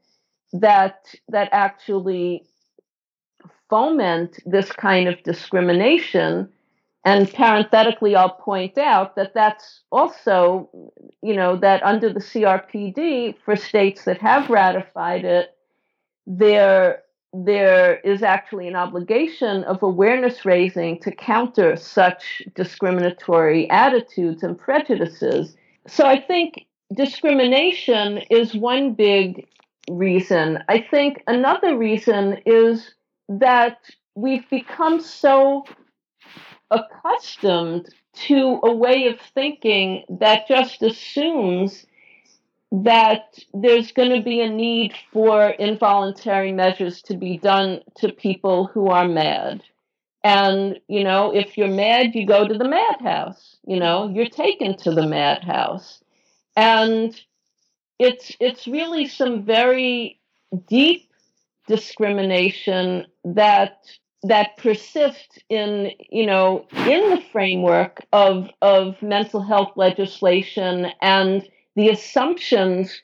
that 0.53 1.13
that 1.29 1.49
actually 1.51 2.45
foment 3.71 4.37
this 4.45 4.71
kind 4.71 5.07
of 5.07 5.23
discrimination. 5.23 6.49
And 7.03 7.33
parenthetically, 7.33 8.15
I'll 8.15 8.29
point 8.29 8.77
out 8.77 9.15
that 9.15 9.33
that's 9.33 9.81
also, 9.91 10.69
you 11.23 11.35
know, 11.35 11.55
that 11.55 11.81
under 11.81 12.13
the 12.13 12.19
CRPD, 12.19 13.37
for 13.43 13.55
states 13.55 14.03
that 14.05 14.21
have 14.21 14.51
ratified 14.51 15.25
it, 15.25 15.57
there 16.27 17.01
there 17.33 17.99
is 18.01 18.23
actually 18.23 18.67
an 18.67 18.75
obligation 18.75 19.63
of 19.63 19.81
awareness 19.81 20.43
raising 20.43 20.99
to 20.99 21.11
counter 21.11 21.77
such 21.77 22.41
discriminatory 22.55 23.69
attitudes 23.69 24.43
and 24.43 24.59
prejudices. 24.59 25.55
So 25.87 26.05
I 26.05 26.19
think 26.19 26.65
discrimination 26.93 28.17
is 28.29 28.53
one 28.53 28.95
big 28.95 29.47
reason. 29.89 30.59
I 30.67 30.81
think 30.81 31.23
another 31.25 31.77
reason 31.77 32.41
is 32.45 32.93
that 33.39 33.77
we've 34.15 34.49
become 34.49 34.99
so 34.99 35.65
accustomed 36.69 37.89
to 38.13 38.59
a 38.63 38.73
way 38.73 39.07
of 39.07 39.19
thinking 39.33 40.03
that 40.09 40.47
just 40.47 40.81
assumes 40.81 41.85
that 42.71 43.37
there's 43.53 43.91
going 43.91 44.11
to 44.11 44.21
be 44.21 44.41
a 44.41 44.49
need 44.49 44.93
for 45.11 45.49
involuntary 45.49 46.51
measures 46.51 47.01
to 47.01 47.17
be 47.17 47.37
done 47.37 47.81
to 47.97 48.11
people 48.11 48.67
who 48.67 48.87
are 48.87 49.07
mad. 49.07 49.61
And, 50.23 50.79
you 50.87 51.03
know, 51.03 51.33
if 51.33 51.57
you're 51.57 51.67
mad, 51.67 52.15
you 52.15 52.25
go 52.25 52.47
to 52.47 52.57
the 52.57 52.67
madhouse. 52.67 53.57
You 53.65 53.79
know, 53.79 54.09
you're 54.09 54.29
taken 54.29 54.77
to 54.77 54.91
the 54.91 55.07
madhouse. 55.07 56.01
And 56.55 57.19
it's 57.99 58.35
it's 58.39 58.67
really 58.67 59.07
some 59.07 59.43
very 59.43 60.19
deep 60.67 61.10
discrimination 61.71 63.05
that 63.23 63.77
that 64.23 64.57
persist 64.57 65.41
in 65.49 65.91
you 66.09 66.25
know 66.25 66.65
in 66.85 67.09
the 67.09 67.21
framework 67.31 68.05
of 68.11 68.49
of 68.61 69.01
mental 69.01 69.41
health 69.41 69.71
legislation 69.77 70.87
and 71.01 71.47
the 71.77 71.89
assumptions 71.89 73.01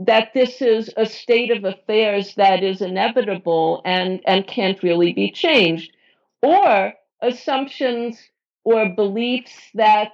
that 0.00 0.30
this 0.34 0.60
is 0.60 0.92
a 0.96 1.06
state 1.06 1.50
of 1.50 1.64
affairs 1.64 2.34
that 2.34 2.62
is 2.62 2.82
inevitable 2.82 3.80
and 3.84 4.20
and 4.26 4.46
can't 4.48 4.82
really 4.82 5.12
be 5.12 5.30
changed 5.30 5.92
or 6.42 6.92
assumptions 7.22 8.20
or 8.64 8.88
beliefs 8.90 9.54
that 9.74 10.12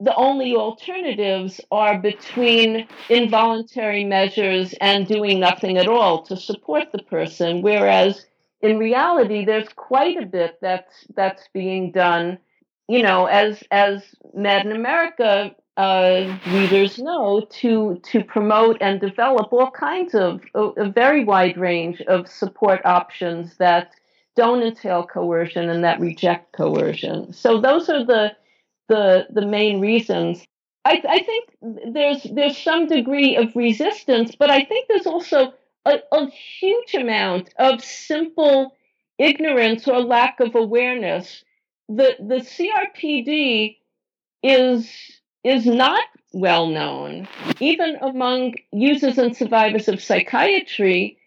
the 0.00 0.14
only 0.16 0.54
alternatives 0.54 1.60
are 1.70 1.98
between 1.98 2.88
involuntary 3.08 4.04
measures 4.04 4.74
and 4.80 5.06
doing 5.06 5.40
nothing 5.40 5.78
at 5.78 5.88
all 5.88 6.22
to 6.22 6.36
support 6.36 6.90
the 6.92 7.02
person, 7.02 7.62
whereas 7.62 8.26
in 8.60 8.78
reality, 8.78 9.44
there's 9.44 9.68
quite 9.68 10.16
a 10.16 10.26
bit 10.26 10.58
that's 10.60 11.06
that's 11.14 11.48
being 11.52 11.92
done. 11.92 12.38
You 12.88 13.02
know, 13.02 13.26
as 13.26 13.62
as 13.70 14.02
Mad 14.34 14.64
in 14.66 14.72
America 14.72 15.54
uh, 15.76 16.38
readers 16.46 16.98
know, 16.98 17.46
to 17.50 18.00
to 18.04 18.24
promote 18.24 18.78
and 18.80 19.00
develop 19.00 19.52
all 19.52 19.70
kinds 19.70 20.14
of 20.14 20.40
a, 20.54 20.60
a 20.60 20.88
very 20.88 21.24
wide 21.24 21.58
range 21.58 22.00
of 22.02 22.28
support 22.28 22.80
options 22.84 23.56
that 23.58 23.92
don't 24.36 24.62
entail 24.62 25.04
coercion 25.04 25.68
and 25.68 25.84
that 25.84 26.00
reject 26.00 26.52
coercion. 26.52 27.32
So 27.32 27.60
those 27.60 27.88
are 27.88 28.04
the 28.04 28.32
the 28.88 29.26
the 29.30 29.46
main 29.46 29.80
reasons. 29.80 30.44
I, 30.84 31.02
I 31.08 31.18
think 31.20 31.94
there's 31.94 32.22
there's 32.24 32.58
some 32.58 32.86
degree 32.86 33.36
of 33.36 33.56
resistance, 33.56 34.34
but 34.36 34.50
I 34.50 34.64
think 34.64 34.88
there's 34.88 35.06
also 35.06 35.54
a, 35.86 35.98
a 36.12 36.26
huge 36.30 36.94
amount 36.94 37.50
of 37.58 37.82
simple 37.82 38.76
ignorance 39.18 39.88
or 39.88 40.00
lack 40.00 40.40
of 40.40 40.54
awareness. 40.54 41.44
The 41.88 42.16
the 42.18 42.36
CRPD 42.36 43.78
is 44.42 44.90
is 45.42 45.66
not 45.66 46.04
well 46.32 46.66
known, 46.66 47.28
even 47.60 47.96
among 48.02 48.54
users 48.72 49.18
and 49.18 49.36
survivors 49.36 49.88
of 49.88 50.02
psychiatry, 50.02 51.18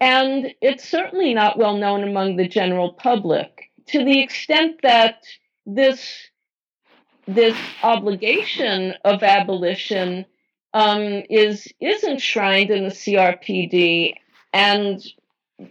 and 0.00 0.54
it's 0.60 0.88
certainly 0.88 1.34
not 1.34 1.58
well 1.58 1.76
known 1.76 2.02
among 2.02 2.36
the 2.36 2.48
general 2.48 2.92
public. 2.92 3.70
To 3.88 4.04
the 4.04 4.20
extent 4.20 4.80
that 4.82 5.22
this 5.66 6.27
this 7.28 7.56
obligation 7.82 8.94
of 9.04 9.22
abolition 9.22 10.24
um, 10.74 11.22
is 11.30 11.68
is 11.80 12.02
enshrined 12.02 12.70
in 12.70 12.84
the 12.84 12.90
CRPD 12.90 14.14
and 14.52 15.04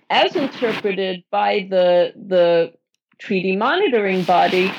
as 0.09 0.35
interpreted 0.35 1.23
by 1.31 1.67
the 1.69 2.13
the 2.15 2.73
treaty 3.17 3.55
monitoring 3.55 4.23
body, 4.23 4.71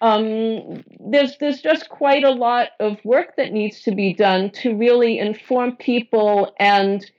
um, 0.00 0.84
there's 1.00 1.36
there's 1.38 1.60
just 1.60 1.88
quite 1.88 2.24
a 2.24 2.30
lot 2.30 2.68
of 2.80 2.98
work 3.04 3.36
that 3.36 3.52
needs 3.52 3.82
to 3.82 3.94
be 3.94 4.12
done 4.12 4.50
to 4.50 4.76
really 4.76 5.18
inform 5.18 5.76
people 5.76 6.54
and 6.58 7.10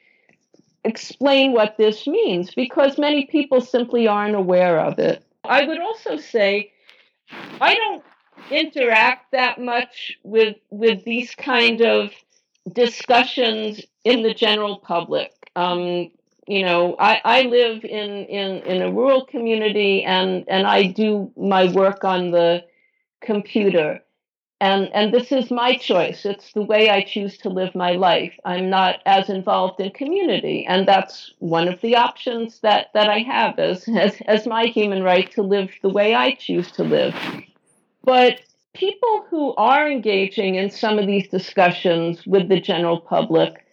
explain 0.85 1.53
what 1.53 1.77
this 1.77 2.07
means 2.07 2.53
because 2.53 2.97
many 2.97 3.25
people 3.25 3.61
simply 3.61 4.07
aren't 4.07 4.35
aware 4.35 4.79
of 4.79 4.99
it. 4.99 5.25
I 5.43 5.65
would 5.65 5.79
also 5.79 6.17
say 6.17 6.71
I 7.59 7.73
don't 7.73 8.03
interact 8.51 9.31
that 9.31 9.59
much 9.59 10.17
with 10.23 10.57
with 10.69 11.03
these 11.03 11.33
kind 11.35 11.81
of 11.81 12.11
discussions 12.71 13.81
in 14.03 14.23
the 14.23 14.33
general 14.33 14.77
public. 14.77 15.31
Um, 15.55 16.11
you 16.47 16.63
know, 16.63 16.95
I, 16.99 17.21
I 17.23 17.41
live 17.43 17.85
in, 17.85 18.25
in, 18.25 18.57
in 18.63 18.81
a 18.81 18.91
rural 18.91 19.25
community 19.25 20.03
and, 20.03 20.43
and 20.47 20.67
I 20.67 20.87
do 20.87 21.31
my 21.37 21.71
work 21.71 22.03
on 22.03 22.31
the 22.31 22.65
computer. 23.21 24.01
And, 24.59 24.89
and 24.93 25.13
this 25.13 25.31
is 25.31 25.51
my 25.51 25.75
choice. 25.75 26.25
It's 26.25 26.53
the 26.53 26.61
way 26.61 26.89
I 26.89 27.01
choose 27.01 27.37
to 27.39 27.49
live 27.49 27.75
my 27.75 27.93
life. 27.93 28.33
I'm 28.45 28.69
not 28.69 29.01
as 29.05 29.29
involved 29.29 29.79
in 29.79 29.91
community. 29.91 30.65
And 30.65 30.87
that's 30.87 31.33
one 31.39 31.67
of 31.67 31.81
the 31.81 31.95
options 31.95 32.59
that, 32.61 32.87
that 32.93 33.09
I 33.09 33.19
have 33.19 33.59
as, 33.59 33.87
as, 33.97 34.15
as 34.25 34.47
my 34.47 34.65
human 34.65 35.03
right 35.03 35.29
to 35.31 35.41
live 35.41 35.69
the 35.81 35.89
way 35.89 36.15
I 36.15 36.35
choose 36.35 36.71
to 36.73 36.83
live. 36.83 37.15
But 38.03 38.41
people 38.73 39.25
who 39.29 39.55
are 39.55 39.89
engaging 39.89 40.55
in 40.55 40.69
some 40.69 40.99
of 40.99 41.07
these 41.07 41.29
discussions 41.29 42.25
with 42.25 42.49
the 42.49 42.59
general 42.59 42.99
public 42.99 43.65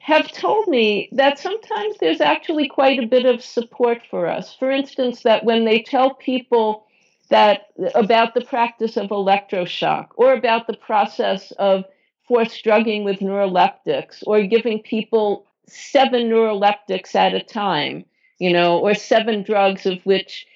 have 0.00 0.30
told 0.30 0.68
me 0.68 1.08
that 1.12 1.38
sometimes 1.38 1.96
there's 1.98 2.20
actually 2.20 2.68
quite 2.68 3.02
a 3.02 3.06
bit 3.06 3.24
of 3.24 3.42
support 3.42 4.02
for 4.08 4.28
us. 4.28 4.54
For 4.54 4.70
instance, 4.70 5.22
that 5.22 5.44
when 5.44 5.64
they 5.64 5.82
tell 5.82 6.14
people 6.14 6.86
that 7.28 7.66
about 7.94 8.34
the 8.34 8.44
practice 8.44 8.96
of 8.96 9.08
electroshock 9.08 10.08
or 10.16 10.32
about 10.32 10.66
the 10.68 10.76
process 10.76 11.50
of 11.52 11.84
forced 12.28 12.62
drugging 12.62 13.04
with 13.04 13.18
neuroleptics 13.18 14.22
or 14.26 14.42
giving 14.42 14.80
people 14.80 15.46
seven 15.66 16.28
neuroleptics 16.28 17.14
at 17.14 17.34
a 17.34 17.42
time, 17.42 18.04
you 18.38 18.52
know, 18.52 18.78
or 18.78 18.94
seven 18.94 19.42
drugs 19.42 19.86
of 19.86 19.98
which 20.04 20.46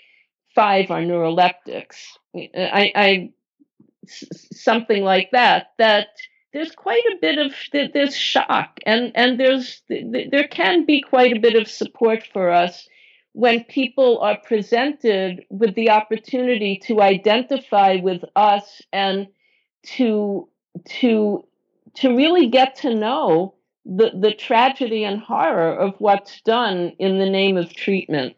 five 0.54 0.90
are 0.90 1.02
neuroleptics. 1.02 1.96
I, 2.34 2.92
I 2.94 3.32
something 4.52 5.02
like 5.02 5.30
that 5.32 5.72
that 5.78 6.08
there's 6.52 6.72
quite 6.72 7.04
a 7.12 7.18
bit 7.20 7.38
of 7.38 7.52
there's 7.92 8.16
shock 8.16 8.80
and 8.86 9.12
and 9.14 9.38
there's 9.38 9.82
there 9.88 10.48
can 10.48 10.84
be 10.84 11.00
quite 11.00 11.36
a 11.36 11.40
bit 11.40 11.54
of 11.54 11.68
support 11.68 12.24
for 12.32 12.50
us 12.50 12.88
when 13.32 13.62
people 13.64 14.18
are 14.18 14.38
presented 14.38 15.44
with 15.50 15.74
the 15.76 15.90
opportunity 15.90 16.80
to 16.84 17.00
identify 17.00 17.96
with 17.96 18.22
us 18.34 18.82
and 18.92 19.28
to 19.82 20.48
to 20.86 21.44
to 21.94 22.16
really 22.16 22.48
get 22.48 22.76
to 22.76 22.94
know 22.94 23.54
the 23.84 24.10
the 24.14 24.32
tragedy 24.32 25.04
and 25.04 25.20
horror 25.20 25.74
of 25.74 25.94
what's 25.98 26.40
done 26.42 26.92
in 26.98 27.18
the 27.18 27.30
name 27.30 27.56
of 27.56 27.72
treatment. 27.72 28.34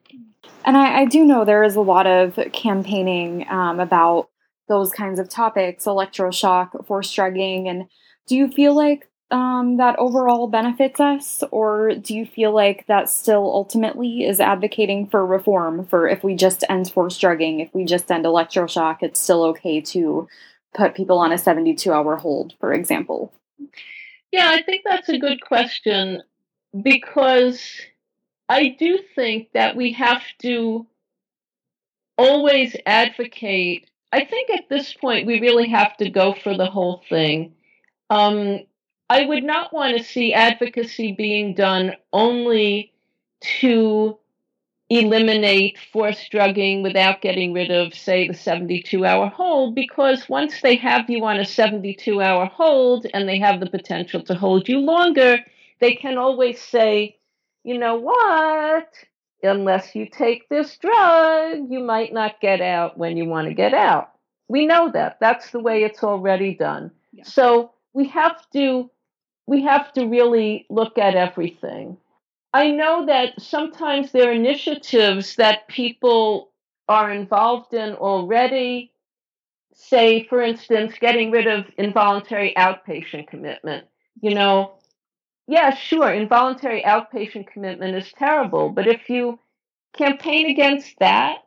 And 0.64 0.76
I, 0.76 1.00
I 1.00 1.04
do 1.06 1.24
know 1.24 1.44
there 1.44 1.64
is 1.64 1.76
a 1.76 1.80
lot 1.80 2.06
of 2.06 2.38
campaigning 2.52 3.46
um, 3.48 3.80
about 3.80 4.28
those 4.68 4.92
kinds 4.92 5.18
of 5.18 5.28
topics, 5.28 5.84
electroshock, 5.84 6.86
force 6.86 7.12
drugging, 7.12 7.68
and 7.68 7.88
do 8.26 8.36
you 8.36 8.48
feel 8.48 8.74
like 8.74 9.08
um, 9.32 9.78
that 9.78 9.98
overall 9.98 10.46
benefits 10.46 11.00
us, 11.00 11.42
or 11.50 11.94
do 11.94 12.14
you 12.14 12.26
feel 12.26 12.52
like 12.52 12.86
that 12.86 13.08
still 13.08 13.44
ultimately 13.44 14.24
is 14.24 14.40
advocating 14.40 15.08
for 15.08 15.26
reform? 15.26 15.86
For 15.86 16.06
if 16.06 16.22
we 16.22 16.34
just 16.36 16.64
end 16.68 16.92
force 16.92 17.18
drugging, 17.18 17.60
if 17.60 17.74
we 17.74 17.84
just 17.84 18.10
end 18.10 18.24
electroshock, 18.24 18.98
it's 19.00 19.18
still 19.18 19.42
okay 19.44 19.80
to 19.80 20.28
put 20.74 20.94
people 20.94 21.18
on 21.18 21.32
a 21.32 21.38
72 21.38 21.90
hour 21.90 22.16
hold, 22.16 22.54
for 22.60 22.72
example? 22.72 23.32
Yeah, 24.30 24.50
I 24.50 24.62
think 24.62 24.82
that's 24.84 25.08
a 25.08 25.18
good 25.18 25.40
question 25.40 26.22
because 26.82 27.62
I 28.52 28.68
do 28.78 28.98
think 29.14 29.52
that 29.54 29.76
we 29.76 29.92
have 29.92 30.22
to 30.42 30.86
always 32.18 32.76
advocate. 32.84 33.88
I 34.12 34.26
think 34.26 34.50
at 34.50 34.68
this 34.68 34.92
point 34.92 35.26
we 35.26 35.40
really 35.40 35.70
have 35.70 35.96
to 35.96 36.10
go 36.10 36.34
for 36.34 36.54
the 36.54 36.66
whole 36.66 37.02
thing. 37.08 37.54
Um, 38.10 38.60
I 39.08 39.24
would 39.24 39.42
not 39.42 39.72
want 39.72 39.96
to 39.96 40.04
see 40.04 40.34
advocacy 40.34 41.12
being 41.12 41.54
done 41.54 41.94
only 42.12 42.92
to 43.60 44.18
eliminate 44.90 45.78
forced 45.90 46.30
drugging 46.30 46.82
without 46.82 47.22
getting 47.22 47.54
rid 47.54 47.70
of, 47.70 47.94
say, 47.94 48.28
the 48.28 48.34
72 48.34 49.02
hour 49.06 49.28
hold, 49.28 49.74
because 49.74 50.28
once 50.28 50.60
they 50.60 50.76
have 50.76 51.08
you 51.08 51.24
on 51.24 51.40
a 51.40 51.46
72 51.46 52.20
hour 52.20 52.44
hold 52.44 53.06
and 53.14 53.26
they 53.26 53.38
have 53.38 53.60
the 53.60 53.70
potential 53.70 54.22
to 54.24 54.34
hold 54.34 54.68
you 54.68 54.78
longer, 54.78 55.38
they 55.80 55.94
can 55.94 56.18
always 56.18 56.60
say, 56.60 57.16
you 57.64 57.78
know 57.78 57.96
what? 57.96 58.88
Unless 59.42 59.94
you 59.94 60.06
take 60.08 60.48
this 60.48 60.76
drug, 60.78 61.70
you 61.70 61.80
might 61.80 62.12
not 62.12 62.40
get 62.40 62.60
out 62.60 62.96
when 62.96 63.16
you 63.16 63.24
want 63.24 63.48
to 63.48 63.54
get 63.54 63.74
out. 63.74 64.10
We 64.48 64.66
know 64.66 64.90
that. 64.92 65.18
That's 65.20 65.50
the 65.50 65.60
way 65.60 65.82
it's 65.82 66.04
already 66.04 66.54
done. 66.54 66.92
Yeah. 67.12 67.24
So 67.24 67.72
we 67.92 68.08
have 68.08 68.48
to 68.52 68.90
we 69.46 69.62
have 69.62 69.92
to 69.94 70.06
really 70.06 70.66
look 70.70 70.98
at 70.98 71.16
everything. 71.16 71.96
I 72.54 72.70
know 72.70 73.06
that 73.06 73.40
sometimes 73.40 74.12
there 74.12 74.28
are 74.28 74.32
initiatives 74.32 75.36
that 75.36 75.68
people 75.68 76.50
are 76.88 77.10
involved 77.10 77.74
in 77.74 77.94
already. 77.94 78.92
Say, 79.74 80.24
for 80.28 80.40
instance, 80.42 80.94
getting 81.00 81.30
rid 81.30 81.46
of 81.46 81.64
involuntary 81.78 82.52
outpatient 82.56 83.28
commitment. 83.28 83.86
You 84.20 84.34
know, 84.34 84.74
yeah, 85.46 85.74
sure, 85.74 86.12
involuntary 86.12 86.82
outpatient 86.82 87.48
commitment 87.48 87.96
is 87.96 88.12
terrible, 88.12 88.70
but 88.70 88.86
if 88.86 89.08
you 89.10 89.38
campaign 89.94 90.50
against 90.50 90.98
that, 91.00 91.38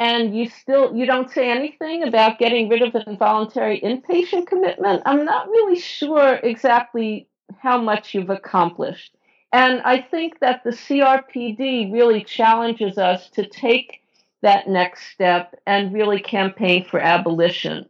and 0.00 0.36
you 0.36 0.48
still 0.48 0.94
you 0.94 1.06
don't 1.06 1.30
say 1.30 1.50
anything 1.50 2.02
about 2.04 2.38
getting 2.38 2.68
rid 2.68 2.82
of 2.82 2.94
an 2.94 3.02
involuntary 3.06 3.80
inpatient 3.80 4.46
commitment 4.46 5.02
i'm 5.06 5.24
not 5.24 5.48
really 5.48 5.78
sure 5.78 6.34
exactly 6.42 7.26
how 7.58 7.80
much 7.80 8.14
you've 8.14 8.30
accomplished. 8.30 9.14
And 9.52 9.80
i 9.82 10.00
think 10.00 10.40
that 10.40 10.62
the 10.64 10.70
crpd 10.70 11.92
really 11.92 12.22
challenges 12.22 12.98
us 12.98 13.28
to 13.30 13.46
take 13.46 14.02
that 14.42 14.68
next 14.68 15.08
step 15.08 15.58
and 15.66 15.92
really 15.92 16.20
campaign 16.20 16.84
for 16.84 17.00
abolition. 17.00 17.88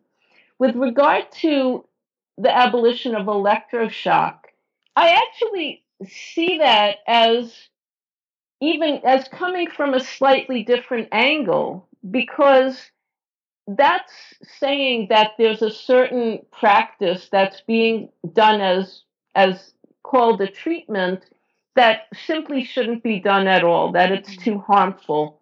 With 0.58 0.76
regard 0.76 1.30
to 1.42 1.84
the 2.38 2.56
abolition 2.56 3.14
of 3.14 3.26
electroshock 3.26 4.38
i 4.98 5.08
actually 5.10 5.82
see 6.06 6.58
that 6.58 6.96
as 7.06 7.54
even 8.60 9.00
as 9.04 9.28
coming 9.28 9.70
from 9.70 9.94
a 9.94 10.00
slightly 10.00 10.62
different 10.62 11.08
angle 11.12 11.88
because 12.10 12.90
that's 13.68 14.12
saying 14.58 15.08
that 15.10 15.32
there's 15.36 15.62
a 15.62 15.70
certain 15.70 16.40
practice 16.50 17.28
that's 17.30 17.60
being 17.62 18.08
done 18.32 18.60
as 18.60 19.02
as 19.34 19.72
called 20.02 20.40
a 20.40 20.46
treatment 20.46 21.24
that 21.76 22.06
simply 22.26 22.64
shouldn't 22.64 23.02
be 23.02 23.20
done 23.20 23.46
at 23.46 23.62
all 23.62 23.92
that 23.92 24.10
it's 24.10 24.30
mm-hmm. 24.30 24.42
too 24.42 24.58
harmful. 24.58 25.40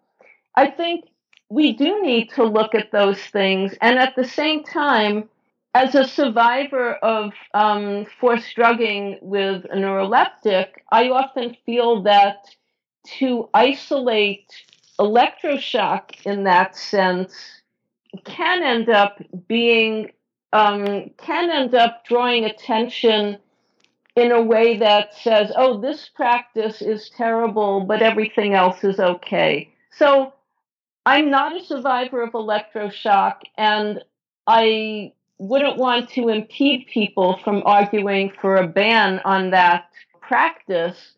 I 0.55 0.67
think 0.67 1.05
we 1.49 1.73
do 1.73 2.01
need 2.01 2.29
to 2.31 2.43
look 2.43 2.75
at 2.75 2.91
those 2.91 3.19
things 3.19 3.75
and 3.81 3.97
at 3.97 4.15
the 4.15 4.25
same 4.25 4.63
time 4.63 5.29
as 5.77 5.95
a 5.95 6.05
survivor 6.05 6.93
of 6.95 7.33
um, 7.53 8.05
forced 8.19 8.55
drugging 8.55 9.19
with 9.21 9.65
a 9.65 9.75
neuroleptic 9.75 10.67
i 10.91 11.09
often 11.09 11.55
feel 11.65 12.03
that 12.03 12.37
to 13.05 13.49
isolate 13.53 14.51
electroshock 14.99 16.25
in 16.25 16.43
that 16.43 16.75
sense 16.75 17.61
can 18.25 18.63
end 18.63 18.89
up 18.89 19.21
being 19.47 20.11
um, 20.53 21.11
can 21.17 21.49
end 21.49 21.75
up 21.75 22.05
drawing 22.05 22.45
attention 22.45 23.37
in 24.15 24.31
a 24.31 24.41
way 24.41 24.77
that 24.77 25.13
says, 25.13 25.51
"Oh, 25.55 25.79
this 25.79 26.09
practice 26.09 26.81
is 26.81 27.09
terrible, 27.09 27.81
but 27.81 28.01
everything 28.01 28.53
else 28.53 28.83
is 28.83 28.99
okay." 28.99 29.69
So, 29.91 30.33
I'm 31.05 31.29
not 31.29 31.55
a 31.55 31.63
survivor 31.63 32.23
of 32.23 32.31
electroshock, 32.31 33.41
and 33.57 34.03
I 34.47 35.13
wouldn't 35.39 35.77
want 35.77 36.09
to 36.09 36.29
impede 36.29 36.87
people 36.87 37.39
from 37.43 37.61
arguing 37.65 38.31
for 38.41 38.55
a 38.55 38.67
ban 38.67 39.19
on 39.23 39.51
that 39.51 39.89
practice. 40.21 41.13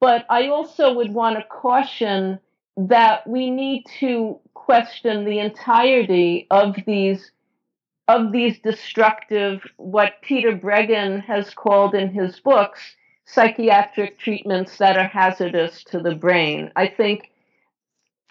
But 0.00 0.26
I 0.30 0.48
also 0.48 0.92
would 0.94 1.12
want 1.12 1.36
to 1.36 1.44
caution 1.44 2.38
that 2.76 3.26
we 3.26 3.50
need 3.50 3.84
to 4.00 4.38
question 4.54 5.24
the 5.24 5.38
entirety 5.38 6.46
of 6.50 6.76
these 6.86 7.30
of 8.06 8.32
these 8.32 8.58
destructive, 8.58 9.62
what 9.78 10.20
Peter 10.20 10.52
Breggin 10.52 11.24
has 11.24 11.54
called 11.54 11.94
in 11.94 12.10
his 12.10 12.38
books, 12.38 12.96
psychiatric 13.24 14.18
treatments 14.18 14.76
that 14.76 14.98
are 14.98 15.08
hazardous 15.08 15.82
to 15.84 16.00
the 16.00 16.14
brain. 16.14 16.70
I 16.76 16.86
think 16.86 17.30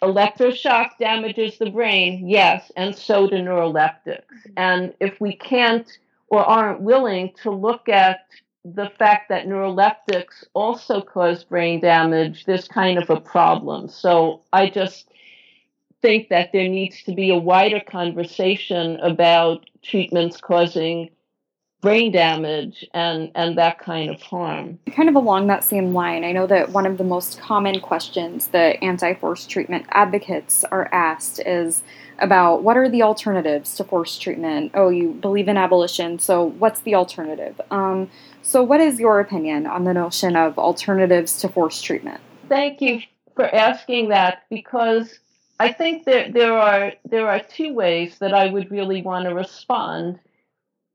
electroshock 0.04 0.98
damages 1.00 1.58
the 1.58 1.70
brain, 1.70 2.28
yes, 2.28 2.72
and 2.76 2.96
so 2.96 3.28
do 3.28 3.36
neuroleptics. 3.38 4.24
And 4.58 4.94
if 5.00 5.20
we 5.20 5.36
can't 5.36 5.88
or 6.28 6.44
aren't 6.44 6.82
willing 6.82 7.34
to 7.44 7.52
look 7.52 7.90
at 7.90 8.26
the 8.66 8.90
fact 8.98 9.30
that 9.30 9.46
neuroleptics 9.46 10.44
also 10.54 11.02
cause 11.02 11.44
brain 11.44 11.82
damage, 11.82 12.46
there's 12.46 12.68
kind 12.68 12.98
of 12.98 13.10
a 13.10 13.20
problem. 13.20 13.90
So 13.90 14.42
I 14.54 14.70
just 14.70 15.10
think 16.02 16.30
that 16.30 16.52
there 16.52 16.68
needs 16.68 17.04
to 17.04 17.14
be 17.14 17.30
a 17.30 17.38
wider 17.38 17.80
conversation 17.80 18.98
about 18.98 19.70
treatments 19.82 20.40
causing 20.40 21.10
brain 21.84 22.14
damage 22.14 22.86
and, 22.94 23.30
and 23.36 23.58
that 23.58 23.78
kind 23.78 24.10
of 24.10 24.22
harm. 24.22 24.80
Kind 24.96 25.10
of 25.10 25.16
along 25.16 25.48
that 25.48 25.66
same 25.66 25.94
line, 25.94 26.24
I 26.24 26.32
know 26.32 26.48
that 26.48 26.70
one 26.70 26.86
of 26.86 26.98
the 26.98 27.04
most 27.04 27.42
common 27.42 27.82
questions 27.82 28.48
that 28.48 28.82
anti 28.82 29.14
force 29.16 29.46
treatment 29.46 29.86
advocates 29.90 30.64
are 30.64 30.90
asked 30.94 31.42
is 31.46 31.84
about 32.20 32.64
what 32.64 32.78
are 32.78 32.90
the 32.90 33.04
alternatives 33.04 33.76
to 33.76 33.84
force 33.84 34.18
treatment? 34.18 34.72
Oh, 34.74 34.88
you 34.90 35.12
believe 35.12 35.50
in 35.50 35.58
abolition, 35.58 36.20
so 36.20 36.46
what's 36.46 36.80
the 36.80 36.96
alternative? 36.96 37.60
Um, 37.70 38.10
so, 38.42 38.64
what 38.64 38.80
is 38.80 38.98
your 38.98 39.20
opinion 39.20 39.68
on 39.68 39.84
the 39.84 39.94
notion 39.94 40.38
of 40.38 40.58
alternatives 40.58 41.38
to 41.42 41.50
force 41.50 41.82
treatment? 41.82 42.22
Thank 42.48 42.80
you 42.82 43.02
for 43.36 43.54
asking 43.54 44.10
that 44.10 44.44
because 44.50 45.20
I 45.60 45.74
think 45.74 46.06
that 46.06 46.32
there 46.34 46.58
are 46.58 46.94
there 47.04 47.28
are 47.28 47.42
two 47.42 47.74
ways 47.74 48.20
that 48.20 48.34
I 48.34 48.48
would 48.48 48.72
really 48.72 49.02
want 49.02 49.26
to 49.26 49.36
respond. 49.36 50.20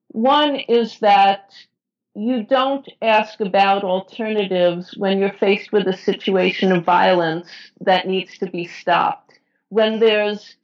One 0.09 0.57
is 0.57 0.99
that 1.01 1.53
you 2.15 2.43
don't 2.43 2.89
ask 3.01 3.41
about 3.41 3.85
alternatives 3.85 4.97
when 4.97 5.19
you're 5.19 5.33
faced 5.33 5.73
with 5.73 5.87
a 5.87 5.97
situation 5.97 6.73
of 6.73 6.85
violence 6.85 7.49
that 7.81 8.09
needs 8.09 8.39
to 8.39 8.51
be 8.51 8.67
stopped. 8.67 9.39
When 9.69 10.01
there's 10.01 10.57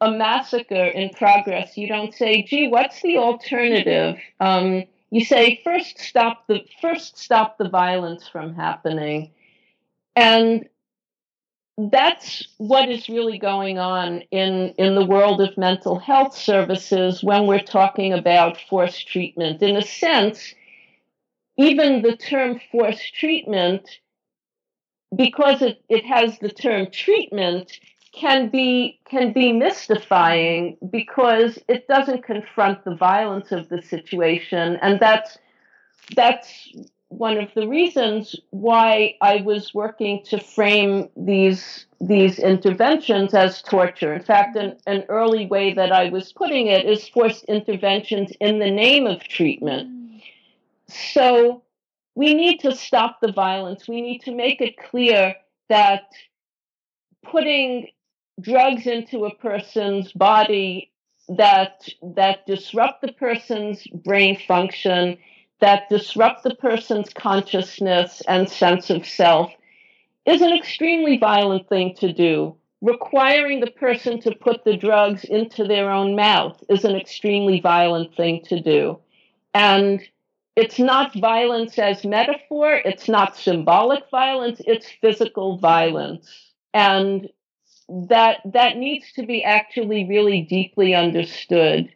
a 0.00 0.10
massacre 0.10 0.86
in 0.86 1.10
progress, 1.10 1.76
you 1.76 1.86
don't 1.88 2.12
say, 2.12 2.42
"Gee, 2.42 2.68
what's 2.68 3.00
the 3.02 3.18
alternative?" 3.18 4.18
Um, 4.40 4.84
you 5.10 5.24
say, 5.24 5.60
first 5.62 5.98
stop 5.98 6.46
the 6.48 6.64
first 6.80 7.16
stop 7.18 7.58
the 7.58 7.68
violence 7.68 8.26
from 8.26 8.54
happening," 8.54 9.30
and 10.16 10.68
that's 11.78 12.48
what 12.56 12.88
is 12.88 13.08
really 13.08 13.38
going 13.38 13.78
on 13.78 14.22
in, 14.30 14.74
in 14.78 14.94
the 14.94 15.04
world 15.04 15.40
of 15.40 15.56
mental 15.58 15.98
health 15.98 16.36
services 16.36 17.22
when 17.22 17.46
we're 17.46 17.60
talking 17.60 18.12
about 18.12 18.58
forced 18.68 19.06
treatment. 19.08 19.62
In 19.62 19.76
a 19.76 19.82
sense, 19.82 20.54
even 21.58 22.02
the 22.02 22.16
term 22.16 22.60
forced 22.72 23.14
treatment, 23.14 23.88
because 25.14 25.60
it, 25.60 25.82
it 25.88 26.04
has 26.06 26.38
the 26.38 26.50
term 26.50 26.86
treatment, 26.90 27.78
can 28.16 28.48
be 28.48 28.98
can 29.08 29.32
be 29.32 29.52
mystifying 29.52 30.78
because 30.90 31.58
it 31.68 31.86
doesn't 31.86 32.24
confront 32.24 32.82
the 32.84 32.94
violence 32.94 33.52
of 33.52 33.68
the 33.68 33.82
situation 33.82 34.78
and 34.80 34.98
that's 34.98 35.36
that's 36.14 36.72
one 37.08 37.38
of 37.38 37.48
the 37.54 37.68
reasons 37.68 38.34
why 38.50 39.14
I 39.20 39.36
was 39.42 39.72
working 39.72 40.22
to 40.26 40.40
frame 40.40 41.08
these 41.16 41.86
these 42.00 42.38
interventions 42.38 43.32
as 43.32 43.62
torture. 43.62 44.12
In 44.12 44.22
fact, 44.22 44.56
an, 44.56 44.76
an 44.86 45.04
early 45.08 45.46
way 45.46 45.72
that 45.72 45.92
I 45.92 46.10
was 46.10 46.32
putting 46.32 46.66
it 46.66 46.84
is 46.84 47.08
forced 47.08 47.44
interventions 47.44 48.32
in 48.40 48.58
the 48.58 48.70
name 48.70 49.06
of 49.06 49.22
treatment. 49.22 50.22
So 50.88 51.62
we 52.14 52.34
need 52.34 52.58
to 52.60 52.74
stop 52.74 53.20
the 53.20 53.32
violence. 53.32 53.88
We 53.88 54.02
need 54.02 54.20
to 54.22 54.34
make 54.34 54.60
it 54.60 54.76
clear 54.76 55.34
that 55.68 56.02
putting 57.24 57.88
drugs 58.40 58.86
into 58.86 59.24
a 59.24 59.34
person's 59.34 60.12
body 60.12 60.92
that 61.28 61.88
that 62.02 62.46
disrupt 62.46 63.00
the 63.00 63.12
person's 63.12 63.86
brain 63.86 64.38
function 64.46 65.18
that 65.60 65.88
disrupt 65.88 66.42
the 66.42 66.54
person's 66.54 67.12
consciousness 67.12 68.22
and 68.28 68.48
sense 68.48 68.90
of 68.90 69.06
self 69.06 69.50
is 70.26 70.42
an 70.42 70.52
extremely 70.52 71.18
violent 71.18 71.68
thing 71.68 71.94
to 71.98 72.12
do. 72.12 72.56
Requiring 72.82 73.60
the 73.60 73.70
person 73.70 74.20
to 74.20 74.34
put 74.34 74.64
the 74.64 74.76
drugs 74.76 75.24
into 75.24 75.64
their 75.64 75.90
own 75.90 76.14
mouth 76.14 76.62
is 76.68 76.84
an 76.84 76.94
extremely 76.94 77.60
violent 77.60 78.14
thing 78.14 78.44
to 78.44 78.60
do. 78.60 78.98
And 79.54 80.02
it's 80.56 80.78
not 80.78 81.14
violence 81.14 81.78
as 81.78 82.04
metaphor, 82.04 82.80
it's 82.84 83.08
not 83.08 83.36
symbolic 83.36 84.04
violence, 84.10 84.60
it's 84.66 84.88
physical 85.00 85.58
violence. 85.58 86.52
And 86.74 87.28
that 87.88 88.40
that 88.44 88.76
needs 88.76 89.12
to 89.12 89.24
be 89.24 89.44
actually 89.44 90.06
really 90.06 90.42
deeply 90.42 90.94
understood. 90.94 91.88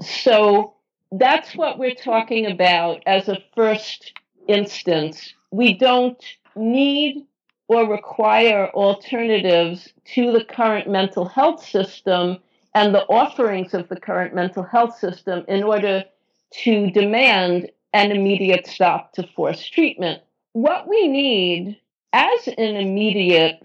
So 0.00 0.73
that's 1.18 1.54
what 1.54 1.78
we're 1.78 1.94
talking 1.94 2.46
about 2.46 3.02
as 3.06 3.28
a 3.28 3.38
first 3.54 4.12
instance. 4.48 5.34
We 5.50 5.74
don't 5.74 6.22
need 6.56 7.26
or 7.68 7.88
require 7.88 8.68
alternatives 8.70 9.92
to 10.14 10.32
the 10.32 10.44
current 10.44 10.88
mental 10.88 11.26
health 11.26 11.64
system 11.64 12.38
and 12.74 12.94
the 12.94 13.04
offerings 13.06 13.74
of 13.74 13.88
the 13.88 14.00
current 14.00 14.34
mental 14.34 14.62
health 14.62 14.98
system 14.98 15.44
in 15.48 15.62
order 15.62 16.04
to 16.62 16.90
demand 16.90 17.70
an 17.92 18.10
immediate 18.10 18.66
stop 18.66 19.12
to 19.12 19.26
forced 19.36 19.72
treatment. 19.72 20.20
What 20.52 20.88
we 20.88 21.08
need 21.08 21.78
as 22.12 22.48
an 22.48 22.76
immediate 22.76 23.62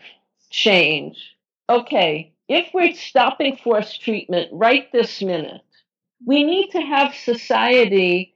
change, 0.50 1.36
okay, 1.68 2.32
if 2.48 2.68
we're 2.74 2.94
stopping 2.94 3.58
forced 3.58 4.02
treatment 4.02 4.50
right 4.52 4.92
this 4.92 5.22
minute, 5.22 5.62
we 6.26 6.44
need 6.44 6.70
to 6.72 6.82
have 6.82 7.14
society 7.14 8.34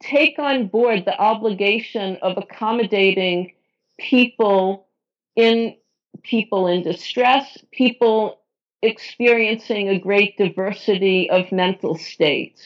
take 0.00 0.38
on 0.38 0.68
board 0.68 1.04
the 1.04 1.18
obligation 1.18 2.18
of 2.22 2.36
accommodating 2.36 3.52
people 3.98 4.86
in 5.34 5.74
people 6.22 6.66
in 6.66 6.82
distress, 6.82 7.58
people 7.72 8.40
experiencing 8.82 9.88
a 9.88 9.98
great 9.98 10.36
diversity 10.36 11.30
of 11.30 11.50
mental 11.52 11.96
states. 11.96 12.62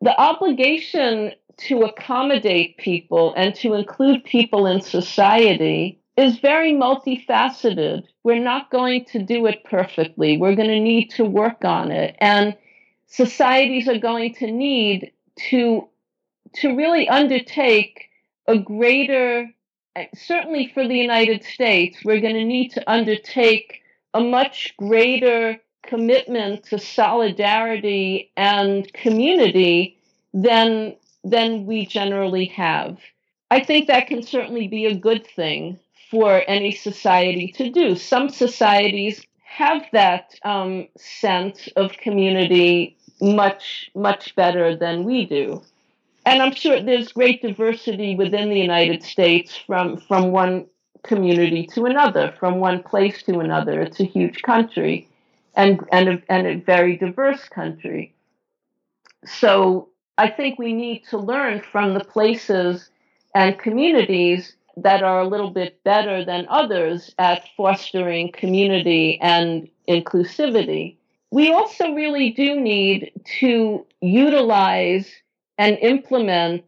The 0.00 0.18
obligation 0.18 1.32
to 1.68 1.82
accommodate 1.82 2.78
people 2.78 3.34
and 3.36 3.54
to 3.56 3.74
include 3.74 4.24
people 4.24 4.66
in 4.66 4.80
society 4.80 6.00
is 6.16 6.38
very 6.38 6.72
multifaceted. 6.72 8.04
We're 8.24 8.42
not 8.42 8.70
going 8.70 9.04
to 9.06 9.22
do 9.22 9.46
it 9.46 9.64
perfectly. 9.64 10.38
We're 10.38 10.56
going 10.56 10.68
to 10.68 10.80
need 10.80 11.10
to 11.10 11.24
work 11.24 11.64
on 11.64 11.90
it. 11.90 12.16
And 12.20 12.56
societies 13.10 13.88
are 13.88 13.98
going 13.98 14.34
to 14.34 14.50
need 14.50 15.12
to 15.50 15.88
to 16.54 16.76
really 16.76 17.08
undertake 17.08 18.08
a 18.46 18.58
greater 18.58 19.48
certainly 20.14 20.70
for 20.72 20.86
the 20.86 20.96
United 20.96 21.44
States 21.44 21.98
we're 22.04 22.20
going 22.20 22.34
to 22.34 22.44
need 22.44 22.70
to 22.70 22.90
undertake 22.90 23.82
a 24.14 24.20
much 24.20 24.74
greater 24.76 25.60
commitment 25.82 26.64
to 26.64 26.78
solidarity 26.78 28.30
and 28.36 28.92
community 28.92 29.98
than 30.32 30.96
than 31.24 31.66
we 31.66 31.84
generally 31.84 32.46
have. 32.46 32.98
I 33.50 33.60
think 33.60 33.88
that 33.88 34.06
can 34.06 34.22
certainly 34.22 34.68
be 34.68 34.86
a 34.86 34.94
good 34.94 35.26
thing 35.26 35.78
for 36.10 36.42
any 36.46 36.72
society 36.72 37.52
to 37.56 37.70
do. 37.70 37.96
Some 37.96 38.28
societies 38.30 39.22
have 39.44 39.82
that 39.92 40.34
um, 40.44 40.88
sense 40.96 41.68
of 41.76 41.92
community 41.92 42.96
much, 43.20 43.90
much 43.94 44.34
better 44.34 44.76
than 44.76 45.04
we 45.04 45.26
do. 45.26 45.62
And 46.26 46.42
I'm 46.42 46.54
sure 46.54 46.82
there's 46.82 47.12
great 47.12 47.42
diversity 47.42 48.14
within 48.14 48.50
the 48.50 48.58
United 48.58 49.02
States 49.02 49.56
from, 49.56 49.96
from 49.96 50.32
one 50.32 50.66
community 51.02 51.66
to 51.74 51.86
another, 51.86 52.34
from 52.38 52.60
one 52.60 52.82
place 52.82 53.22
to 53.24 53.40
another. 53.40 53.80
It's 53.80 54.00
a 54.00 54.04
huge 54.04 54.42
country 54.42 55.08
and, 55.54 55.80
and, 55.90 56.08
a, 56.08 56.22
and 56.28 56.46
a 56.46 56.56
very 56.56 56.96
diverse 56.96 57.48
country. 57.48 58.14
So 59.24 59.88
I 60.18 60.28
think 60.28 60.58
we 60.58 60.72
need 60.72 61.04
to 61.10 61.18
learn 61.18 61.62
from 61.72 61.94
the 61.94 62.04
places 62.04 62.90
and 63.34 63.58
communities 63.58 64.54
that 64.76 65.02
are 65.02 65.20
a 65.20 65.28
little 65.28 65.50
bit 65.50 65.82
better 65.84 66.24
than 66.24 66.46
others 66.48 67.14
at 67.18 67.44
fostering 67.56 68.32
community 68.32 69.18
and 69.20 69.68
inclusivity 69.88 70.96
we 71.30 71.52
also 71.52 71.92
really 71.92 72.30
do 72.30 72.60
need 72.60 73.12
to 73.40 73.86
utilize 74.00 75.10
and 75.58 75.78
implement 75.78 76.64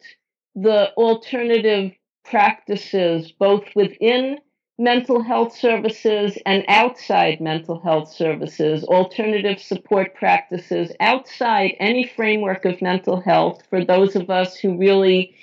the 0.54 0.92
alternative 0.94 1.92
practices 2.24 3.32
both 3.32 3.64
within 3.74 4.38
mental 4.78 5.22
health 5.22 5.56
services 5.56 6.38
and 6.46 6.64
outside 6.68 7.40
mental 7.40 7.80
health 7.80 8.12
services, 8.12 8.84
alternative 8.84 9.60
support 9.60 10.14
practices 10.14 10.92
outside 11.00 11.74
any 11.78 12.06
framework 12.06 12.64
of 12.64 12.80
mental 12.82 13.20
health 13.20 13.62
for 13.68 13.84
those 13.84 14.16
of 14.16 14.30
us 14.30 14.56
who 14.56 14.76
really 14.76 15.34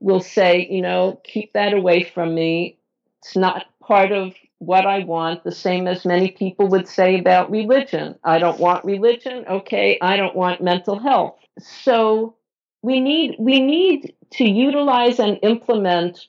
will 0.00 0.20
say, 0.20 0.66
you 0.68 0.82
know, 0.82 1.20
keep 1.24 1.52
that 1.52 1.72
away 1.72 2.02
from 2.02 2.34
me. 2.34 2.76
It's 3.20 3.36
not 3.36 3.66
part 3.80 4.10
of 4.10 4.34
what 4.62 4.86
I 4.86 5.00
want, 5.00 5.42
the 5.42 5.50
same 5.50 5.88
as 5.88 6.04
many 6.04 6.30
people 6.30 6.68
would 6.68 6.86
say 6.86 7.18
about 7.18 7.50
religion. 7.50 8.16
I 8.22 8.38
don't 8.38 8.60
want 8.60 8.84
religion. 8.84 9.44
Okay, 9.48 9.98
I 10.00 10.16
don't 10.16 10.36
want 10.36 10.62
mental 10.62 10.98
health. 11.00 11.36
So 11.58 12.36
we 12.82 13.00
need 13.00 13.34
we 13.38 13.60
need 13.60 14.14
to 14.34 14.44
utilize 14.44 15.18
and 15.18 15.38
implement 15.42 16.28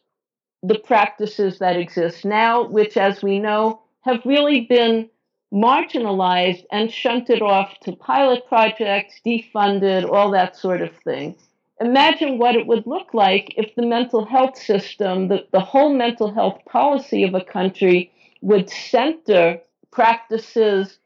the 0.63 0.79
practices 0.79 1.59
that 1.59 1.77
exist 1.77 2.25
now, 2.25 2.67
which, 2.67 2.97
as 2.97 3.21
we 3.21 3.37
know, 3.37 3.81
have 4.01 4.21
really 4.25 4.61
been 4.61 5.09
marginalized 5.53 6.65
and 6.71 6.91
shunted 6.91 7.41
off 7.41 7.77
to 7.83 7.95
pilot 7.95 8.47
projects, 8.47 9.21
defunded, 9.23 10.09
all 10.09 10.31
that 10.31 10.57
sort 10.57 10.81
of 10.81 10.89
thing. 11.03 11.35
Imagine 11.79 12.39
what 12.39 12.55
it 12.55 12.65
would 12.65 12.87
look 12.87 13.13
like 13.13 13.53
if 13.57 13.75
the 13.75 13.85
mental 13.85 14.25
health 14.25 14.57
system, 14.57 15.27
the, 15.27 15.45
the 15.51 15.59
whole 15.59 15.93
mental 15.93 16.33
health 16.33 16.59
policy 16.65 17.23
of 17.23 17.35
a 17.35 17.43
country, 17.43 18.09
would 18.43 18.69
center 18.69 19.57
practices 19.89 20.99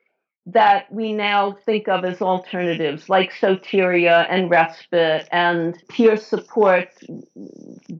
that 0.47 0.91
we 0.91 1.13
now 1.13 1.55
think 1.65 1.87
of 1.87 2.03
as 2.03 2.19
alternatives, 2.19 3.09
like 3.09 3.31
soteria 3.31 4.25
and 4.29 4.49
respite 4.49 5.27
and 5.31 5.77
peer 5.87 6.17
support, 6.17 6.89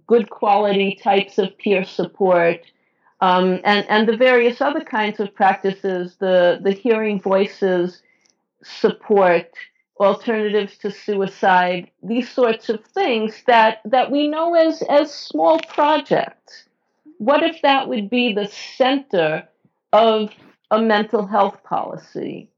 good 0.08 0.30
quality 0.32 0.98
types 1.04 1.38
of 1.38 1.56
peer 1.60 1.84
support, 1.84 2.62
um, 3.22 3.60
and, 3.64 3.86
and 3.90 4.08
the 4.08 4.18
various 4.18 4.60
other 4.60 4.82
kinds 4.82 5.20
of 5.20 5.34
practices, 5.36 6.16
the, 6.20 6.60
the 6.64 6.72
hearing 6.72 7.22
voices 7.22 8.02
support, 8.64 9.52
alternatives 10.00 10.78
to 10.78 10.90
suicide, 10.90 11.92
these 12.02 12.30
sorts 12.30 12.70
of 12.70 12.84
things 12.86 13.44
that, 13.46 13.82
that 13.86 14.10
we 14.10 14.28
know 14.28 14.56
as, 14.56 14.82
as 14.90 15.14
small 15.14 15.60
projects. 15.68 16.67
What 17.18 17.44
if 17.44 17.62
that 17.62 17.88
would 17.88 18.10
be 18.10 18.34
the 18.34 18.48
center 18.48 19.48
of 19.94 20.32
a 20.72 20.82
mental 20.82 21.26
health 21.26 21.64
policy? 21.64 22.50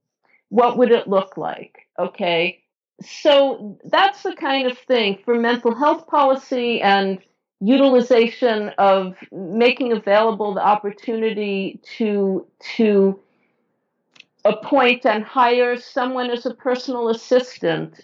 What 0.49 0.77
would 0.77 0.91
it 0.91 1.07
look 1.07 1.37
like? 1.37 1.87
Okay. 1.97 2.63
So 3.01 3.79
that's 3.85 4.23
the 4.23 4.35
kind 4.35 4.69
of 4.69 4.77
thing 4.77 5.19
for 5.23 5.35
mental 5.35 5.73
health 5.73 6.07
policy 6.07 6.81
and 6.81 7.19
utilization 7.61 8.69
of 8.77 9.15
making 9.31 9.91
available 9.91 10.53
the 10.53 10.65
opportunity 10.65 11.79
to 11.97 12.47
to 12.75 13.19
appoint 14.45 15.05
and 15.05 15.23
hire 15.23 15.77
someone 15.77 16.29
as 16.29 16.45
a 16.45 16.53
personal 16.53 17.09
assistant 17.09 17.99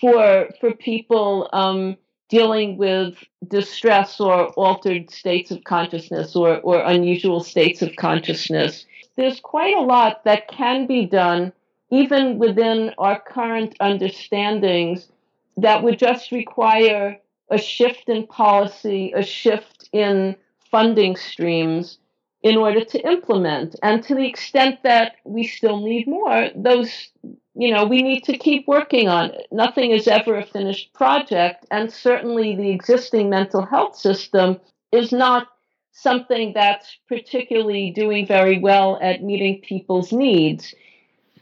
for 0.00 0.48
for 0.60 0.74
people 0.74 1.48
um, 1.52 1.96
dealing 2.28 2.76
with 2.76 3.14
distress 3.46 4.20
or 4.20 4.48
altered 4.48 5.10
states 5.10 5.50
of 5.50 5.64
consciousness 5.64 6.36
or, 6.36 6.58
or 6.58 6.80
unusual 6.80 7.42
states 7.42 7.82
of 7.82 7.96
consciousness. 7.96 8.84
There's 9.16 9.40
quite 9.40 9.76
a 9.76 9.80
lot 9.80 10.24
that 10.24 10.48
can 10.48 10.86
be 10.86 11.06
done, 11.06 11.52
even 11.90 12.38
within 12.38 12.92
our 12.98 13.20
current 13.20 13.74
understandings, 13.80 15.08
that 15.56 15.82
would 15.82 15.98
just 15.98 16.30
require 16.30 17.18
a 17.50 17.58
shift 17.58 18.08
in 18.08 18.26
policy, 18.26 19.12
a 19.16 19.22
shift 19.22 19.88
in 19.92 20.36
funding 20.70 21.16
streams 21.16 21.98
in 22.42 22.56
order 22.56 22.84
to 22.84 23.00
implement. 23.00 23.76
And 23.82 24.02
to 24.04 24.14
the 24.14 24.26
extent 24.26 24.80
that 24.84 25.16
we 25.24 25.44
still 25.44 25.80
need 25.80 26.06
more, 26.06 26.50
those, 26.54 27.08
you 27.54 27.74
know, 27.74 27.84
we 27.84 28.02
need 28.02 28.24
to 28.24 28.38
keep 28.38 28.68
working 28.68 29.08
on 29.08 29.30
it. 29.30 29.48
Nothing 29.50 29.90
is 29.90 30.06
ever 30.06 30.36
a 30.38 30.46
finished 30.46 30.92
project. 30.94 31.66
And 31.70 31.92
certainly 31.92 32.54
the 32.54 32.70
existing 32.70 33.28
mental 33.28 33.64
health 33.64 33.96
system 33.96 34.60
is 34.92 35.10
not 35.10 35.48
something 35.92 36.52
that's 36.54 36.96
particularly 37.08 37.90
doing 37.90 38.24
very 38.24 38.58
well 38.60 38.98
at 39.02 39.22
meeting 39.22 39.60
people's 39.60 40.12
needs. 40.12 40.72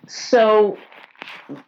So, 0.09 0.79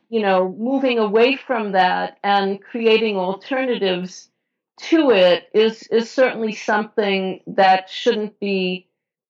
you 0.08 0.20
know, 0.22 0.54
moving 0.58 0.98
away 0.98 1.36
from 1.36 1.72
that 1.72 2.16
and 2.24 2.62
creating 2.62 3.16
alternatives 3.16 4.30
to 4.78 5.10
it 5.10 5.48
is 5.52 5.82
is 5.88 6.08
certainly 6.10 6.52
something 6.52 7.40
that 7.48 7.90
shouldn't 7.90 8.38
be 8.38 8.87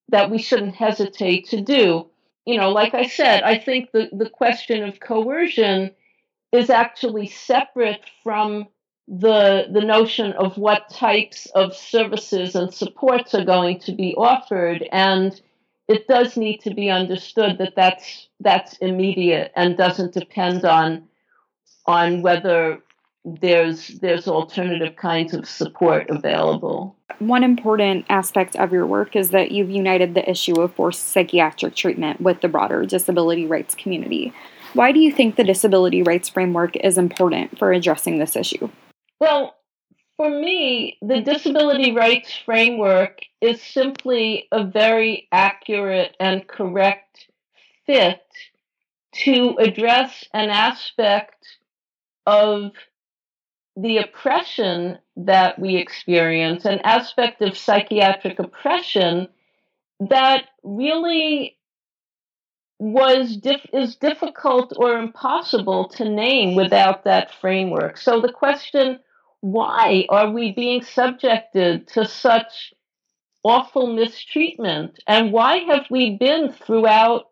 that 0.09 0.31
we 0.31 0.39
shouldn't 0.39 0.75
hesitate 0.75 1.49
to 1.49 1.61
do. 1.61 2.09
You 2.47 2.57
know, 2.57 2.71
like 2.71 2.95
I 2.95 3.07
said, 3.07 3.43
I 3.43 3.59
think 3.59 3.91
the, 3.93 4.09
the 4.13 4.31
question 4.31 4.85
of 4.85 5.01
coercion 5.01 5.91
is 6.53 6.71
actually 6.71 7.27
separate 7.27 8.01
from 8.23 8.69
the 9.07 9.67
the 9.73 9.81
notion 9.81 10.33
of 10.33 10.59
what 10.59 10.91
types 10.91 11.47
of 11.55 11.75
services 11.75 12.55
and 12.55 12.73
supports 12.73 13.35
are 13.35 13.45
going 13.45 13.81
to 13.81 13.93
be 13.93 14.15
offered 14.17 14.87
and 14.93 15.41
it 15.89 16.07
does 16.07 16.37
need 16.37 16.59
to 16.59 16.75
be 16.75 16.91
understood 16.91 17.57
that 17.57 17.73
that's 17.75 18.29
that's 18.41 18.77
immediate 18.79 19.51
and 19.57 19.79
doesn't 19.79 20.13
depend 20.13 20.67
on 20.67 21.09
on 21.87 22.21
whether 22.21 22.83
there's 23.41 23.89
there's 24.01 24.29
alternative 24.29 24.97
kinds 24.97 25.35
of 25.35 25.49
support 25.49 26.09
available. 26.09 26.97
One 27.19 27.45
important 27.45 28.07
aspect 28.09 28.57
of 28.57 28.73
your 28.73 28.87
work 28.87 29.17
is 29.17 29.31
that 29.31 29.51
you've 29.51 29.71
united 29.71 30.15
the 30.15 30.29
issue 30.29 30.61
of 30.61 30.75
forced 30.75 31.09
psychiatric 31.09 31.75
treatment 31.75 32.21
with 32.21 32.41
the 32.41 32.49
broader 32.49 32.85
disability 32.87 33.47
rights 33.47 33.75
community. 33.75 34.33
Why 34.75 34.93
do 34.93 35.01
you 35.01 35.11
think 35.11 35.37
the 35.37 35.45
disability 35.45 36.03
rights 36.03 36.29
framework 36.29 36.77
is 36.77 36.99
important 36.99 37.59
for 37.59 37.73
addressing 37.73 38.19
this 38.19 38.37
issue? 38.37 38.69
Well, 39.21 39.55
for 40.17 40.31
me, 40.31 40.99
the 41.01 41.21
disability 41.21 41.93
rights 41.93 42.37
framework 42.45 43.21
is 43.41 43.63
simply 43.63 44.49
a 44.53 44.65
very 44.65 45.29
accurate 45.33 46.17
and 46.21 46.47
correct 46.47 47.29
fit 47.87 48.21
to 49.15 49.57
address 49.59 50.25
an 50.35 50.51
aspect 50.51 51.47
of 52.27 52.73
the 53.81 53.99
oppression 53.99 54.99
that 55.17 55.59
we 55.59 55.77
experience, 55.77 56.65
an 56.65 56.81
aspect 56.83 57.41
of 57.43 57.57
psychiatric 57.57 58.39
oppression 58.39 59.29
that 60.01 60.47
really 60.65 61.57
was 62.81 63.39
is 63.73 63.97
difficult 63.97 64.73
or 64.77 64.99
impossible 64.99 65.89
to 65.89 66.09
name 66.09 66.55
without 66.55 67.05
that 67.05 67.33
framework. 67.41 67.97
So 67.97 68.21
the 68.21 68.33
question 68.33 68.99
why 69.41 70.05
are 70.09 70.31
we 70.31 70.51
being 70.53 70.83
subjected 70.83 71.87
to 71.89 72.05
such 72.05 72.75
awful 73.45 73.87
mistreatment? 73.87 74.99
And 75.07 75.33
why 75.33 75.59
have 75.59 75.87
we 75.91 76.17
been 76.17 76.53
throughout 76.53 77.27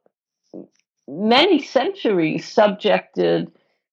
many 1.09 1.61
centuries 1.61 2.47
subjected 2.47 3.51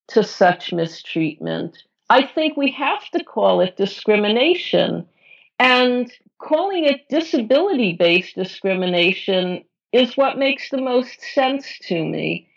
to 0.09 0.23
such 0.23 0.71
mistreatment? 0.71 1.83
I 2.09 2.25
think 2.25 2.57
we 2.57 2.71
have 2.71 3.09
to 3.11 3.23
call 3.23 3.61
it 3.61 3.77
discrimination. 3.77 5.07
And 5.59 6.11
calling 6.39 6.85
it 6.85 7.07
disability 7.09 7.93
based 7.93 8.35
discrimination 8.35 9.63
is 9.91 10.17
what 10.17 10.37
makes 10.37 10.69
the 10.69 10.81
most 10.81 11.21
sense 11.21 11.77
to 11.83 12.03
me. 12.03 12.49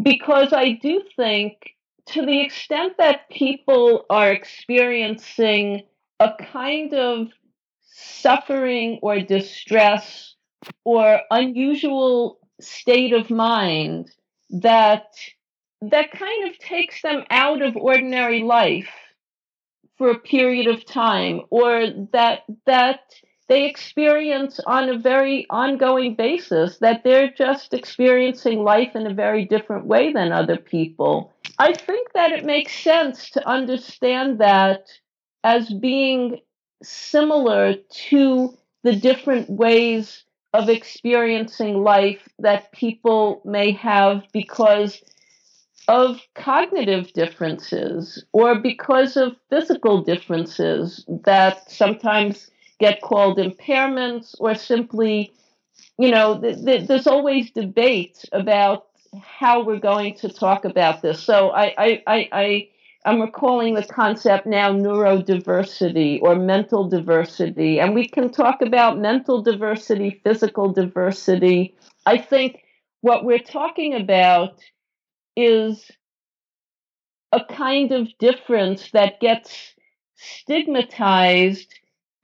Because 0.00 0.52
I 0.52 0.72
do 0.72 1.02
think 1.16 1.74
to 2.06 2.24
the 2.24 2.40
extent 2.40 2.94
that 2.98 3.28
people 3.30 4.06
are 4.08 4.32
experiencing 4.32 5.82
a 6.20 6.32
kind 6.52 6.94
of 6.94 7.28
suffering 7.82 8.98
or 9.02 9.20
distress 9.20 10.34
or 10.84 11.20
unusual 11.30 12.38
state 12.60 13.12
of 13.12 13.30
mind 13.30 14.10
that 14.50 15.06
that 15.82 16.10
kind 16.10 16.48
of 16.48 16.58
takes 16.58 17.02
them 17.02 17.24
out 17.30 17.62
of 17.62 17.76
ordinary 17.76 18.42
life 18.42 18.90
for 19.96 20.10
a 20.10 20.18
period 20.18 20.66
of 20.66 20.84
time 20.84 21.42
or 21.50 21.86
that 22.12 22.40
that 22.66 23.00
they 23.48 23.64
experience 23.64 24.60
on 24.66 24.88
a 24.88 24.98
very 24.98 25.46
ongoing 25.48 26.14
basis 26.14 26.78
that 26.78 27.02
they're 27.02 27.30
just 27.30 27.72
experiencing 27.72 28.62
life 28.62 28.94
in 28.94 29.06
a 29.06 29.14
very 29.14 29.44
different 29.44 29.86
way 29.86 30.12
than 30.12 30.32
other 30.32 30.58
people. 30.58 31.32
I 31.58 31.72
think 31.72 32.12
that 32.12 32.30
it 32.30 32.44
makes 32.44 32.72
sense 32.72 33.30
to 33.30 33.48
understand 33.48 34.38
that 34.40 34.86
as 35.42 35.72
being 35.72 36.40
similar 36.82 37.74
to 38.08 38.54
the 38.84 38.94
different 38.94 39.48
ways 39.48 40.24
of 40.52 40.68
experiencing 40.68 41.82
life 41.82 42.28
that 42.38 42.70
people 42.72 43.42
may 43.44 43.72
have 43.72 44.24
because 44.32 45.02
of 45.88 46.20
cognitive 46.34 47.12
differences 47.14 48.22
or 48.32 48.60
because 48.60 49.16
of 49.16 49.34
physical 49.48 50.02
differences 50.02 51.04
that 51.24 51.70
sometimes 51.70 52.50
get 52.78 53.00
called 53.00 53.38
impairments 53.38 54.34
or 54.38 54.54
simply, 54.54 55.32
you 55.98 56.10
know, 56.10 56.38
th- 56.40 56.64
th- 56.64 56.86
there's 56.86 57.06
always 57.06 57.50
debate 57.50 58.24
about 58.32 58.86
how 59.22 59.64
we're 59.64 59.80
going 59.80 60.14
to 60.14 60.28
talk 60.28 60.66
about 60.66 61.00
this. 61.00 61.22
So 61.22 61.50
I, 61.50 61.74
I, 61.78 62.02
I, 62.06 62.28
I 62.32 62.68
I'm 63.06 63.20
recalling 63.22 63.74
the 63.74 63.84
concept 63.84 64.46
now 64.46 64.70
neurodiversity 64.72 66.20
or 66.20 66.34
mental 66.34 66.88
diversity. 66.88 67.80
And 67.80 67.94
we 67.94 68.06
can 68.06 68.30
talk 68.30 68.60
about 68.60 68.98
mental 68.98 69.40
diversity, 69.40 70.20
physical 70.22 70.72
diversity. 70.72 71.74
I 72.04 72.18
think 72.18 72.62
what 73.00 73.24
we're 73.24 73.38
talking 73.38 73.94
about 73.94 74.58
is 75.38 75.90
a 77.32 77.44
kind 77.44 77.92
of 77.92 78.08
difference 78.18 78.90
that 78.92 79.20
gets 79.20 79.74
stigmatized 80.16 81.72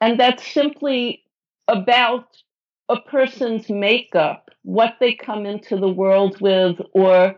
and 0.01 0.19
that's 0.19 0.47
simply 0.47 1.23
about 1.69 2.27
a 2.89 3.01
person's 3.01 3.71
makeup, 3.71 4.51
what 4.63 4.97
they 5.01 5.15
come 5.15 5.47
into 5.47 5.77
the 5.77 5.89
world 5.89 6.41
with, 6.41 6.81
or 6.93 7.37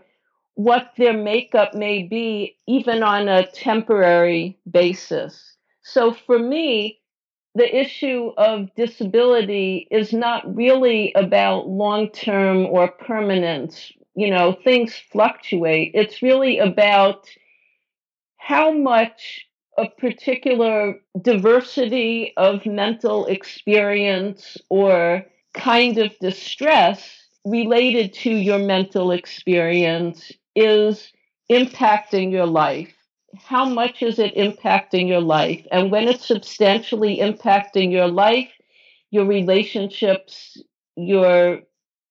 what 0.54 0.92
their 0.96 1.12
makeup 1.12 1.74
may 1.74 2.02
be, 2.02 2.56
even 2.66 3.02
on 3.02 3.28
a 3.28 3.46
temporary 3.46 4.58
basis. 4.70 5.56
So 5.82 6.12
for 6.12 6.38
me, 6.38 6.98
the 7.54 7.76
issue 7.80 8.32
of 8.36 8.74
disability 8.74 9.86
is 9.90 10.12
not 10.12 10.56
really 10.56 11.12
about 11.14 11.68
long 11.68 12.10
term 12.10 12.66
or 12.66 12.88
permanence. 12.88 13.92
You 14.16 14.31
know, 14.31 14.52
things 14.64 14.94
fluctuate. 15.12 15.92
It's 15.94 16.22
really 16.22 16.59
about 16.59 17.29
how 18.38 18.72
much 18.72 19.46
a 19.79 19.88
particular 19.88 20.94
diversity 21.20 22.33
of 22.37 22.64
mental 22.64 23.26
experience 23.26 24.57
or 24.70 25.24
kind 25.55 25.98
of 25.98 26.18
distress 26.20 27.26
related 27.44 28.14
to 28.14 28.31
your 28.31 28.59
mental 28.59 29.11
experience 29.12 30.33
is 30.55 31.12
impacting 31.50 32.33
your 32.33 32.46
life. 32.46 32.92
How 33.38 33.66
much 33.66 34.02
is 34.02 34.18
it 34.18 34.35
impacting 34.35 35.09
your 35.09 35.20
life? 35.20 35.66
And 35.70 35.90
when 35.92 36.09
it's 36.09 36.26
substantially 36.26 37.18
impacting 37.18 37.92
your 37.92 38.09
life, 38.09 38.50
your 39.11 39.26
relationships, 39.26 40.57
your, 40.96 41.61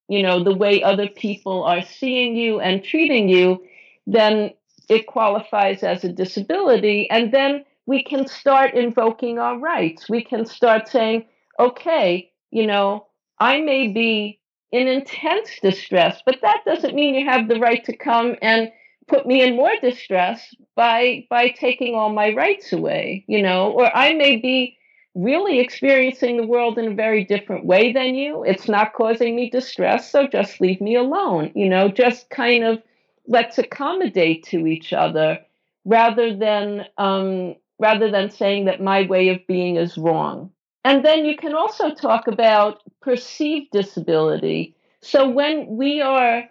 you 0.08 0.22
know, 0.24 0.44
the 0.44 0.56
way 0.56 0.84
other 0.84 1.08
people 1.08 1.64
are 1.64 1.82
seeing 1.82 2.36
you 2.36 2.60
and 2.60 2.84
treating 2.84 3.30
you, 3.30 3.64
then 4.06 4.52
it 4.90 5.08
qualifies 5.08 5.84
as 5.84 6.04
a 6.04 6.12
disability. 6.12 7.10
And 7.10 7.34
then 7.34 7.66
we 7.86 8.04
can 8.04 8.28
start 8.28 8.76
invoking 8.76 9.40
our 9.40 9.58
rights. 9.58 10.10
We 10.10 10.24
can 10.24 10.46
start 10.46 10.88
saying, 10.88 11.26
okay, 11.60 12.32
you 12.52 12.68
know, 12.68 13.08
I 13.40 13.62
may 13.62 13.88
be 13.88 14.40
in 14.72 14.88
intense 14.88 15.50
distress. 15.62 16.22
But 16.26 16.40
that 16.42 16.62
doesn't 16.66 16.96
mean 16.96 17.16
you 17.16 17.26
have 17.26 17.48
the 17.48 17.60
right 17.60 17.84
to 17.86 17.96
come 17.96 18.36
and 18.42 18.72
put 19.08 19.26
me 19.26 19.42
in 19.42 19.56
more 19.56 19.74
distress 19.82 20.54
by 20.76 21.26
by 21.30 21.50
taking 21.50 21.96
all 21.96 22.12
my 22.12 22.34
rights 22.34 22.74
away, 22.74 23.24
you 23.28 23.42
know, 23.42 23.72
or 23.72 23.96
I 23.96 24.14
may 24.14 24.38
be 24.38 24.78
really 25.16 25.60
experiencing 25.60 26.38
the 26.38 26.46
world 26.46 26.78
in 26.78 26.92
a 26.92 26.96
very 26.96 27.24
different 27.24 27.66
way 27.66 27.94
than 27.94 28.16
you. 28.16 28.44
It's 28.44 28.68
not 28.68 28.94
causing 28.94 29.36
me 29.36 29.50
distress, 29.50 30.12
so 30.12 30.28
just 30.28 30.60
leave 30.62 30.82
me 30.82 30.96
alone, 30.96 31.52
you 31.56 31.70
know, 31.70 31.88
just 31.90 32.30
kind 32.30 32.64
of 32.64 32.82
let's 33.28 33.58
accommodate 33.58 34.44
to 34.44 34.68
each 34.68 34.94
other 34.94 35.40
rather 35.86 36.36
than 36.36 36.86
um, 36.98 37.56
rather 37.80 38.12
than 38.12 38.30
saying 38.30 38.66
that 38.66 38.82
my 38.82 39.04
way 39.04 39.30
of 39.30 39.46
being 39.48 39.78
is 39.78 39.98
wrong. 39.98 40.52
And 40.84 41.04
then 41.04 41.26
you 41.26 41.36
can 41.36 41.56
also 41.56 41.94
talk 41.94 42.28
about 42.28 42.82
perceived 43.02 43.72
disability. 43.72 44.76
So 45.02 45.30
when 45.30 45.78
we 45.78 46.02
are, 46.02 46.44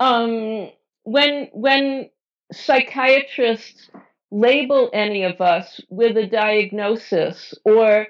um, 0.00 0.70
when 1.04 1.48
when 1.52 2.10
psychiatrists 2.52 3.90
label 4.30 4.90
any 4.92 5.24
of 5.24 5.40
us 5.40 5.80
with 5.88 6.16
a 6.16 6.26
diagnosis 6.26 7.54
or 7.64 8.08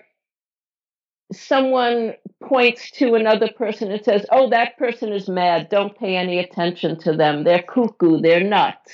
someone 1.32 2.14
points 2.42 2.90
to 2.92 3.14
another 3.14 3.48
person 3.48 3.90
and 3.90 4.02
says, 4.04 4.24
Oh, 4.30 4.50
that 4.50 4.78
person 4.78 5.12
is 5.12 5.28
mad. 5.28 5.68
Don't 5.68 5.98
pay 5.98 6.16
any 6.16 6.38
attention 6.38 6.98
to 7.00 7.12
them. 7.12 7.44
They're 7.44 7.62
cuckoo. 7.62 8.20
They're 8.20 8.42
nuts. 8.42 8.92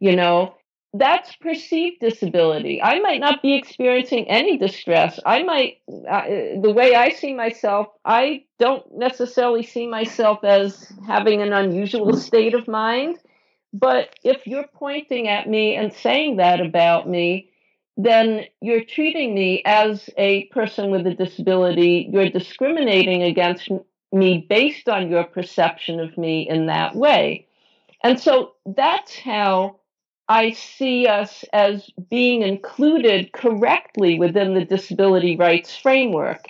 You 0.00 0.16
know, 0.16 0.54
that's 0.94 1.36
perceived 1.36 2.00
disability. 2.00 2.82
I 2.82 2.98
might 3.00 3.20
not 3.20 3.42
be 3.42 3.54
experiencing 3.54 4.28
any 4.28 4.56
distress. 4.58 5.20
I 5.24 5.42
might, 5.42 5.78
the 5.86 6.72
way 6.74 6.94
I 6.94 7.10
see 7.10 7.34
myself, 7.34 7.88
I 8.04 8.44
don't 8.58 8.84
necessarily 8.96 9.62
see 9.62 9.86
myself 9.86 10.42
as 10.44 10.90
having 11.06 11.42
an 11.42 11.52
unusual 11.52 12.16
state 12.16 12.54
of 12.54 12.66
mind. 12.66 13.18
But 13.72 14.14
if 14.24 14.46
you're 14.46 14.68
pointing 14.74 15.28
at 15.28 15.48
me 15.48 15.76
and 15.76 15.92
saying 15.92 16.36
that 16.36 16.60
about 16.60 17.08
me, 17.08 17.50
then 17.96 18.44
you're 18.60 18.84
treating 18.84 19.34
me 19.34 19.62
as 19.64 20.08
a 20.16 20.44
person 20.46 20.90
with 20.90 21.06
a 21.06 21.14
disability. 21.14 22.08
You're 22.12 22.30
discriminating 22.30 23.24
against 23.24 23.68
me 24.12 24.46
based 24.48 24.88
on 24.88 25.10
your 25.10 25.24
perception 25.24 26.00
of 26.00 26.16
me 26.16 26.48
in 26.48 26.66
that 26.66 26.94
way. 26.94 27.46
And 28.02 28.18
so 28.18 28.52
that's 28.64 29.16
how 29.18 29.80
I 30.28 30.52
see 30.52 31.06
us 31.06 31.44
as 31.52 31.90
being 32.08 32.42
included 32.42 33.32
correctly 33.32 34.18
within 34.18 34.54
the 34.54 34.64
disability 34.64 35.36
rights 35.36 35.76
framework. 35.76 36.46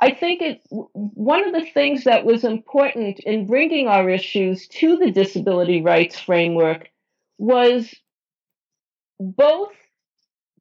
I 0.00 0.12
think 0.12 0.42
it, 0.42 0.62
one 0.70 1.44
of 1.44 1.52
the 1.52 1.68
things 1.72 2.04
that 2.04 2.24
was 2.24 2.44
important 2.44 3.18
in 3.20 3.46
bringing 3.46 3.88
our 3.88 4.08
issues 4.08 4.68
to 4.68 4.96
the 4.96 5.10
disability 5.10 5.82
rights 5.82 6.20
framework 6.20 6.88
was 7.38 7.92
both 9.18 9.72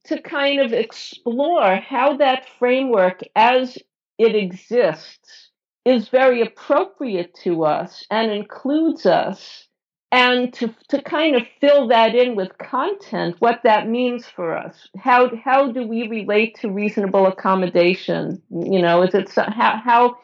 to 0.06 0.21
kind 0.21 0.60
of 0.62 0.73
explore 0.73 1.76
how 1.76 2.17
that 2.17 2.47
framework 2.58 3.21
as 3.36 3.78
it 4.17 4.36
exists 4.36 5.52
is 5.86 6.10
very 6.10 6.41
appropriate 6.41 7.36
to 7.43 7.63
us 7.63 8.06
and 8.10 8.32
includes 8.32 9.06
us 9.06 9.66
and 10.12 10.54
to, 10.54 10.74
to 10.88 11.02
kind 11.02 11.36
of 11.36 11.43
fill 11.60 11.88
that 11.89 12.15
in 12.15 12.36
with 12.36 12.58
content, 12.58 13.36
what 13.39 13.62
that 13.63 13.89
means 13.89 14.26
for 14.26 14.58
us. 14.58 14.88
How, 14.98 15.30
how 15.43 15.72
do 15.72 15.86
we 15.86 16.08
relate 16.08 16.58
to 16.62 16.72
reasonable 16.72 17.28
accommodation? 17.28 18.41
You 18.50 18.82
know, 18.82 19.02
is 19.04 19.13
it 19.13 19.30
how, 19.36 19.82
how 19.84 20.17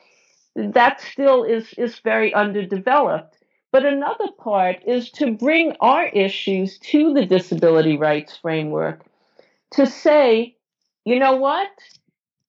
that 0.55 1.01
still 1.01 1.43
is, 1.43 1.73
is 1.77 1.99
very 1.99 2.33
underdeveloped. 2.33 3.37
But 3.71 3.85
another 3.85 4.27
part 4.37 4.77
is 4.85 5.09
to 5.11 5.31
bring 5.31 5.75
our 5.81 6.05
issues 6.05 6.77
to 6.79 7.13
the 7.13 7.25
disability 7.25 7.97
rights 7.97 8.37
framework 8.37 9.03
to 9.71 9.87
say, 9.87 10.55
you 11.05 11.17
know 11.17 11.37
what? 11.37 11.69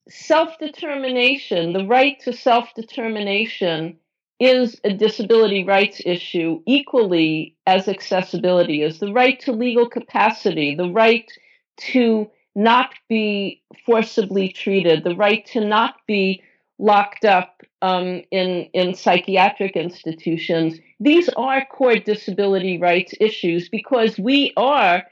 Self 0.09 0.59
determination, 0.59 1.73
the 1.73 1.87
right 1.87 2.21
to 2.21 2.35
self 2.35 2.75
determination 2.75 3.99
is 4.41 4.81
a 4.85 4.93
disability 4.93 5.65
rights 5.65 6.01
issue 6.05 6.61
equally 6.67 7.57
as 7.67 7.89
accessibility 7.89 8.83
is 8.83 8.99
the 8.99 9.13
right 9.13 9.39
to 9.41 9.53
legal 9.53 9.89
capacity, 9.89 10.75
the 10.75 10.91
right 10.91 11.31
to 11.77 12.31
not 12.55 12.95
be 13.09 13.63
forcibly 13.85 14.49
treated, 14.49 15.05
the 15.05 15.17
right 15.17 15.45
to 15.47 15.61
not 15.65 15.95
be 16.07 16.43
locked 16.79 17.25
up 17.25 17.63
um, 17.83 18.23
in, 18.31 18.69
in 18.73 18.95
psychiatric 18.95 19.77
institutions. 19.77 20.79
These 21.01 21.29
are 21.31 21.65
core 21.67 21.97
disability 21.97 22.79
rights 22.79 23.15
issues 23.21 23.69
because 23.69 24.19
we 24.19 24.53
are 24.57 25.05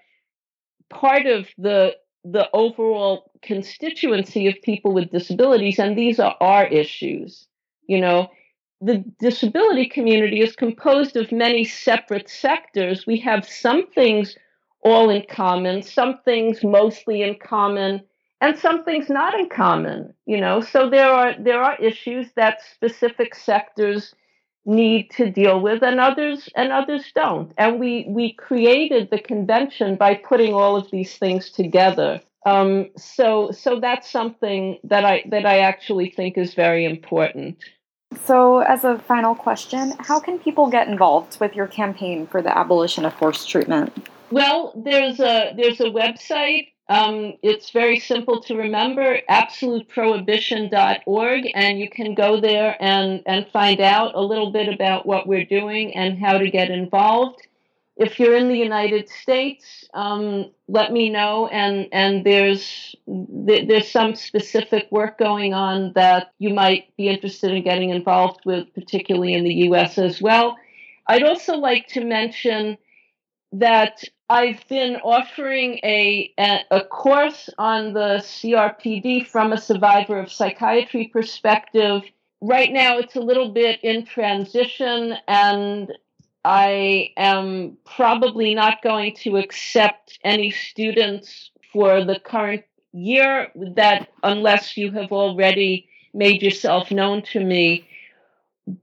part 0.91 1.27
of 1.27 1.49
the 1.59 1.97
the 2.25 2.49
overall 2.53 3.33
constituency 3.43 4.47
of 4.47 4.55
people 4.63 4.93
with 4.95 5.11
disabilities, 5.11 5.81
and 5.81 5.99
these 5.99 6.21
are 6.21 6.37
our 6.41 6.67
issues. 6.67 7.49
You 7.89 8.01
know, 8.01 8.31
the 8.83 9.05
disability 9.21 9.87
community 9.87 10.41
is 10.41 10.57
composed 10.57 11.17
of 11.17 11.31
many 11.31 11.65
separate 11.65 12.29
sectors. 12.29 13.07
We 13.07 13.19
have 13.21 13.47
some 13.47 13.87
things 13.87 14.37
all 14.83 15.09
in 15.09 15.25
common, 15.31 15.83
some 15.83 16.19
things 16.25 16.65
mostly 16.65 17.23
in 17.23 17.37
common, 17.37 18.03
and 18.41 18.59
some 18.59 18.85
things 18.85 19.09
not 19.09 19.39
in 19.39 19.49
common. 19.49 20.13
You 20.27 20.41
know, 20.41 20.61
so 20.61 20.91
there 20.91 21.09
are 21.09 21.35
there 21.39 21.63
are 21.63 21.77
issues 21.77 22.33
that 22.35 22.59
specific 22.75 23.37
sectors 23.37 24.15
need 24.65 25.11
to 25.11 25.31
deal 25.31 25.61
with 25.61 25.83
and 25.83 26.01
others 26.01 26.49
and 26.57 26.73
others 26.73 27.13
don't. 27.15 27.53
And 27.59 27.79
we 27.79 28.05
we 28.09 28.33
created 28.33 29.11
the 29.11 29.21
convention 29.21 29.97
by 29.97 30.17
putting 30.17 30.55
all 30.55 30.77
of 30.77 30.91
these 30.91 31.17
things 31.17 31.51
together. 31.51 32.21
Um, 32.45 32.91
so 32.97 33.53
so 33.53 33.79
that's 33.79 34.11
something 34.11 34.79
that 34.83 35.05
I 35.05 35.23
that 35.31 35.47
I 35.47 35.61
actually 35.61 36.11
think 36.11 36.37
is 36.37 36.55
very 36.55 36.85
important. 36.85 37.59
So, 38.25 38.61
as 38.61 38.85
a 38.85 38.99
final 38.99 39.35
question, 39.35 39.95
how 39.99 40.21
can 40.21 40.39
people 40.39 40.71
get 40.71 40.89
involved 40.89 41.39
with 41.41 41.55
your 41.55 41.67
campaign 41.67 42.27
for 42.27 42.43
the 42.43 42.57
abolition 42.57 43.05
of 43.05 43.15
forced 43.15 43.49
treatment? 43.49 44.09
Well, 44.31 44.73
there's 44.77 45.21
a 45.21 45.53
there's 45.57 45.81
a 45.81 45.91
website 45.91 46.69
Um, 46.89 47.35
it's 47.43 47.71
very 47.71 47.99
simple 47.99 48.41
to 48.43 48.57
remember 48.57 49.19
absoluteprohibition.org, 49.31 51.51
and 51.55 51.79
you 51.79 51.89
can 51.89 52.15
go 52.15 52.41
there 52.41 52.77
and, 52.81 53.23
and 53.25 53.47
find 53.49 53.81
out 53.81 54.15
a 54.15 54.21
little 54.21 54.51
bit 54.51 54.69
about 54.69 55.07
what 55.07 55.27
we're 55.27 55.45
doing 55.45 55.95
and 55.95 56.19
how 56.19 56.37
to 56.39 56.51
get 56.51 56.71
involved. 56.71 57.47
If 57.97 58.19
you're 58.19 58.37
in 58.37 58.49
the 58.49 58.57
United 58.57 59.09
States, 59.09 59.85
um, 59.93 60.51
let 60.67 60.93
me 60.93 61.11
know. 61.11 61.47
And, 61.49 61.89
and 61.93 62.25
there's, 62.25 62.97
there's 63.07 63.91
some 63.91 64.15
specific 64.15 64.89
work 64.91 65.19
going 65.19 65.53
on 65.53 65.93
that 65.95 66.33
you 66.39 66.55
might 66.55 66.97
be 66.97 67.09
interested 67.09 67.53
in 67.53 67.63
getting 67.63 67.91
involved 67.91 68.41
with, 68.47 68.73
particularly 68.75 69.35
in 69.35 69.45
the 69.45 69.55
US 69.69 69.99
as 69.99 70.23
well. 70.23 70.57
I'd 71.07 71.25
also 71.25 71.57
like 71.57 71.89
to 71.89 72.05
mention 72.05 72.79
that 73.53 74.03
I've 74.29 74.67
been 74.69 74.97
offering 74.97 75.79
a, 75.85 76.33
a, 76.39 76.61
a 76.71 76.85
course 76.85 77.51
on 77.59 77.93
the 77.93 78.23
CRPD 78.23 79.27
from 79.27 79.53
a 79.53 79.61
survivor 79.61 80.19
of 80.19 80.33
psychiatry 80.33 81.09
perspective. 81.13 82.03
Right 82.41 82.73
now, 82.73 82.97
it's 82.97 83.15
a 83.15 83.21
little 83.21 83.53
bit 83.53 83.81
in 83.83 84.07
transition, 84.07 85.15
and 85.29 85.93
I 86.45 87.11
am 87.17 87.77
probably 87.85 88.55
not 88.55 88.83
going 88.83 89.15
to 89.17 89.37
accept 89.37 90.19
any 90.25 90.51
students 90.51 91.51
for 91.73 92.05
the 92.05 92.19
current 92.19 92.65
year 92.93 93.49
that 93.75 94.09
unless 94.23 94.77
you 94.77 94.91
have 94.93 95.13
already 95.13 95.89
made 96.13 96.43
yourself 96.43 96.91
known 96.91 97.23
to 97.23 97.41
me 97.41 97.87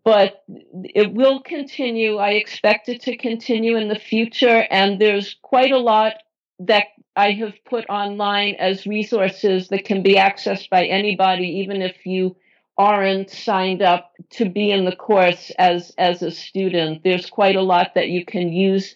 but 0.03 0.43
it 0.84 1.14
will 1.14 1.41
continue. 1.41 2.18
I 2.18 2.32
expect 2.32 2.89
it 2.89 3.01
to 3.03 3.18
continue 3.18 3.78
in 3.78 3.88
the 3.88 3.95
future, 3.95 4.66
and 4.70 4.99
there's 4.99 5.36
quite 5.41 5.72
a 5.72 5.78
lot 5.78 6.14
that 6.60 6.88
I 7.16 7.32
have 7.32 7.53
put 7.66 7.89
online 7.89 8.55
as 8.55 8.86
resources 8.86 9.70
that 9.70 9.86
can 9.86 10.03
be 10.03 10.16
accessed 10.16 10.70
by 10.70 10.86
anybody, 10.86 11.47
even 11.60 11.82
if 11.82 12.05
you 12.05 12.36
aren't 12.80 13.30
signed 13.30 13.84
up 13.84 14.13
to 14.30 14.49
be 14.49 14.71
in 14.71 14.86
the 14.86 14.95
course 14.95 15.51
as 15.59 15.93
as 15.97 16.23
a 16.23 16.32
student. 16.32 17.03
There's 17.03 17.30
quite 17.30 17.57
a 17.57 17.61
lot 17.61 17.95
that 17.95 18.07
you 18.07 18.23
can 18.25 18.53
use 18.53 18.95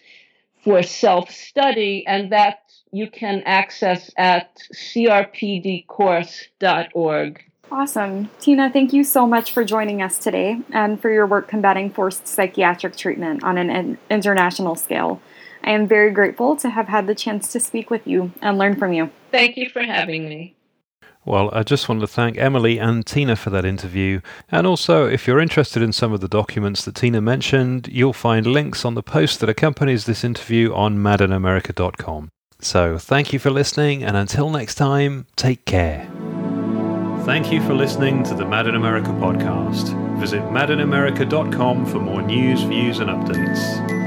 for 0.64 0.82
self 0.82 1.30
study, 1.30 2.04
and 2.06 2.32
that 2.32 2.60
you 2.90 3.10
can 3.10 3.42
access 3.44 4.10
at 4.16 4.58
crpdcourse.org. 4.72 7.44
Awesome. 7.70 8.30
Tina, 8.40 8.70
thank 8.70 8.92
you 8.92 9.04
so 9.04 9.26
much 9.26 9.52
for 9.52 9.64
joining 9.64 10.00
us 10.00 10.16
today 10.18 10.60
and 10.70 11.00
for 11.00 11.10
your 11.10 11.26
work 11.26 11.48
combating 11.48 11.90
forced 11.90 12.26
psychiatric 12.26 12.96
treatment 12.96 13.42
on 13.42 13.58
an 13.58 13.98
international 14.10 14.76
scale. 14.76 15.20
I 15.62 15.72
am 15.72 15.88
very 15.88 16.10
grateful 16.10 16.56
to 16.56 16.70
have 16.70 16.88
had 16.88 17.06
the 17.06 17.14
chance 17.14 17.52
to 17.52 17.60
speak 17.60 17.90
with 17.90 18.06
you 18.06 18.32
and 18.40 18.58
learn 18.58 18.76
from 18.76 18.92
you. 18.92 19.10
Thank 19.32 19.56
you 19.56 19.70
for 19.70 19.82
having 19.82 20.28
me. 20.28 20.53
Well, 21.26 21.50
I 21.52 21.62
just 21.62 21.88
want 21.88 22.00
to 22.02 22.06
thank 22.06 22.36
Emily 22.36 22.78
and 22.78 23.04
Tina 23.06 23.36
for 23.36 23.50
that 23.50 23.64
interview. 23.64 24.20
And 24.50 24.66
also, 24.66 25.06
if 25.06 25.26
you're 25.26 25.40
interested 25.40 25.82
in 25.82 25.92
some 25.92 26.12
of 26.12 26.20
the 26.20 26.28
documents 26.28 26.84
that 26.84 26.96
Tina 26.96 27.20
mentioned, 27.20 27.88
you'll 27.88 28.12
find 28.12 28.46
links 28.46 28.84
on 28.84 28.94
the 28.94 29.02
post 29.02 29.40
that 29.40 29.48
accompanies 29.48 30.04
this 30.04 30.22
interview 30.22 30.72
on 30.74 30.98
madinamerica.com. 30.98 32.30
So, 32.60 32.98
thank 32.98 33.32
you 33.32 33.38
for 33.38 33.50
listening, 33.50 34.04
and 34.04 34.16
until 34.16 34.50
next 34.50 34.76
time, 34.76 35.26
take 35.36 35.64
care. 35.64 36.08
Thank 37.24 37.50
you 37.50 37.62
for 37.62 37.74
listening 37.74 38.22
to 38.24 38.34
the 38.34 38.44
Mad 38.44 38.66
in 38.66 38.74
America 38.74 39.08
podcast. 39.08 39.98
Visit 40.18 40.42
madinamerica.com 40.42 41.86
for 41.86 41.98
more 41.98 42.20
news, 42.20 42.62
views, 42.62 43.00
and 43.00 43.08
updates. 43.08 44.04